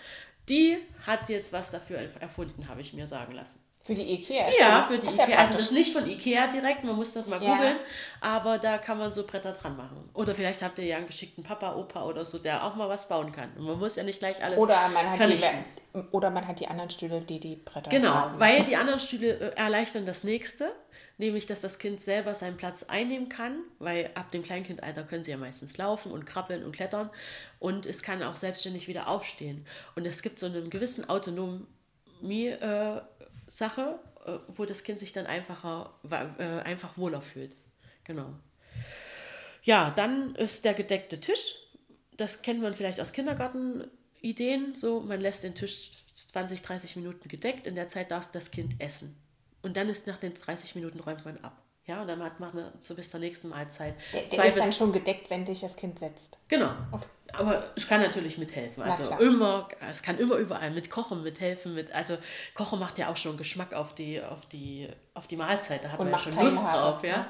die 0.48 0.79
hat 1.07 1.29
jetzt 1.29 1.53
was 1.53 1.70
dafür 1.70 1.98
erfunden, 1.98 2.68
habe 2.68 2.81
ich 2.81 2.94
mir 2.94 3.07
sagen 3.07 3.35
lassen. 3.35 3.61
Für 3.84 3.94
die 3.94 4.12
Ikea. 4.12 4.48
Ja, 4.50 4.84
stimmt. 4.84 4.86
für 4.86 4.98
die 4.98 5.06
Das 5.06 5.14
ist 5.14 5.18
ja 5.20 5.24
Ikea. 5.26 5.38
Also 5.38 5.54
das 5.54 5.62
ist 5.62 5.72
nicht 5.72 5.92
von 5.94 6.06
Ikea 6.08 6.48
direkt, 6.48 6.84
man 6.84 6.94
muss 6.96 7.14
das 7.14 7.26
mal 7.26 7.42
Ja. 7.42 7.54
googeln, 7.54 7.76
aber 8.20 8.58
da 8.58 8.76
kann 8.76 8.98
man 8.98 9.10
so 9.12 9.26
Bretter 9.26 9.52
dran 9.52 9.76
machen. 9.78 10.10
Oder 10.12 10.34
vielleicht 10.34 10.62
habt 10.62 10.78
ihr 10.78 10.84
ja 10.84 10.98
einen 10.98 11.06
geschickten 11.06 11.42
Papa, 11.42 11.74
Opa 11.74 12.04
oder 12.04 12.24
so, 12.26 12.38
der 12.38 12.64
auch 12.64 12.74
mal 12.76 12.88
was 12.90 13.08
bauen 13.08 13.32
kann. 13.32 13.50
Und 13.56 13.64
man 13.64 13.78
muss 13.78 13.96
ja 13.96 14.02
nicht 14.02 14.18
gleich 14.18 14.42
alles 14.44 14.60
Oder 14.60 14.88
man, 14.90 15.08
hat 15.08 15.16
vernichten. 15.16 15.64
die, 15.94 16.00
oder 16.12 16.28
man 16.28 16.46
hat 16.46 16.60
die 16.60 16.68
anderen 16.68 16.90
Stühle, 16.90 17.20
die 17.20 17.40
die 17.40 17.56
Bretter 17.56 17.90
Genau, 17.90 18.10
haben. 18.12 18.38
weil 18.38 18.64
die 18.64 18.76
anderen 18.76 19.00
Stühle 19.00 19.32
äh, 19.52 19.56
erleichtern 19.56 20.04
das 20.04 20.22
nächste, 20.22 20.70
nämlich 21.16 21.46
dass 21.46 21.62
das 21.62 21.78
Kind 21.78 22.02
selber 22.02 22.34
seinen 22.34 22.58
Platz 22.58 22.82
einnehmen 22.82 23.30
kann, 23.30 23.62
weil 23.78 24.10
ab 24.14 24.30
dem 24.32 24.42
Kleinkindalter 24.42 25.02
können 25.04 25.24
sie 25.24 25.30
ja 25.30 25.38
meistens 25.38 25.78
laufen 25.78 26.12
und 26.12 26.26
krabbeln 26.26 26.62
und 26.62 26.72
klettern 26.72 27.08
und 27.58 27.86
es 27.86 28.02
kann 28.02 28.22
auch 28.22 28.36
selbstständig 28.36 28.86
wieder 28.86 29.08
aufstehen. 29.08 29.66
Und 29.96 30.04
es 30.06 30.20
gibt 30.22 30.38
so 30.38 30.44
einen 30.46 30.68
gewissen 30.68 31.08
Autonomie-Sache, 31.08 33.02
äh, 33.17 33.17
wo 34.48 34.64
das 34.64 34.82
Kind 34.82 34.98
sich 34.98 35.12
dann 35.12 35.26
einfacher, 35.26 35.94
äh, 36.11 36.61
einfach 36.61 36.96
wohler 36.98 37.22
fühlt. 37.22 37.56
Genau. 38.04 38.34
Ja, 39.62 39.90
dann 39.90 40.34
ist 40.34 40.64
der 40.64 40.74
gedeckte 40.74 41.20
Tisch. 41.20 41.54
Das 42.16 42.42
kennt 42.42 42.62
man 42.62 42.74
vielleicht 42.74 43.00
aus 43.00 43.12
Kindergartenideen. 43.12 44.74
So, 44.74 45.00
man 45.00 45.20
lässt 45.20 45.44
den 45.44 45.54
Tisch 45.54 45.90
20, 46.32 46.62
30 46.62 46.96
Minuten 46.96 47.28
gedeckt. 47.28 47.66
In 47.66 47.74
der 47.74 47.88
Zeit 47.88 48.11
darf 48.11 48.30
das 48.30 48.50
Kind 48.50 48.80
essen. 48.80 49.16
Und 49.62 49.76
dann 49.76 49.88
ist 49.88 50.06
nach 50.06 50.18
den 50.18 50.34
30 50.34 50.74
Minuten 50.74 51.00
räumt 51.00 51.24
man 51.24 51.38
ab. 51.38 51.62
Ja, 51.88 52.03
und 52.03 52.07
dann 52.07 52.22
hat 52.22 52.38
man 52.38 52.51
eine- 52.53 52.72
so 52.79 52.94
bis 52.94 53.11
zur 53.11 53.18
nächsten 53.18 53.48
Mahlzeit. 53.48 53.94
Der, 54.12 54.22
der 54.22 54.44
ist 54.44 54.57
dann 54.59 54.72
schon 54.72 54.92
gedeckt, 54.92 55.31
wenn 55.31 55.44
dich 55.44 55.61
das 55.62 55.74
Kind 55.77 55.98
setzt. 55.98 56.38
genau. 56.46 56.70
Aber 57.35 57.72
es 57.77 57.87
kann 57.87 58.01
natürlich 58.01 58.38
mithelfen. 58.38 58.83
Also 58.83 59.11
immer, 59.18 59.68
es 59.90 60.03
kann 60.03 60.16
immer 60.18 60.37
überall 60.37 60.70
mit 60.70 60.88
Kochen 60.88 61.22
mithelfen. 61.22 61.74
Mit, 61.74 61.92
also 61.92 62.16
Kochen 62.55 62.79
macht 62.79 62.96
ja 62.96 63.11
auch 63.11 63.18
schon 63.18 63.37
Geschmack 63.37 63.74
auf 63.74 63.94
die, 63.94 64.22
auf 64.22 64.46
die, 64.46 64.88
auf 65.12 65.27
die 65.27 65.37
Mahlzeit. 65.37 65.85
Da 65.85 65.90
hat 65.90 66.01
Und 66.01 66.07
man 66.11 66.12
ja 66.14 66.18
schon 66.20 66.42
Lust 66.42 66.57
Teilhabe, 66.57 66.79
drauf. 66.79 67.05
Ja? 67.05 67.16
ne? 67.18 67.27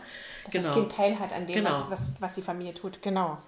Dass 0.52 0.64
das 0.64 0.72
Kind 0.74 0.92
teilhat 0.92 1.32
an 1.32 1.46
dem, 1.48 1.56
Genau. 1.56 1.86
was, 1.88 2.00
was, 2.00 2.14
was 2.20 2.34
die 2.36 2.42
Familie 2.42 2.74
tut. 2.74 3.02
Genau. 3.02 3.38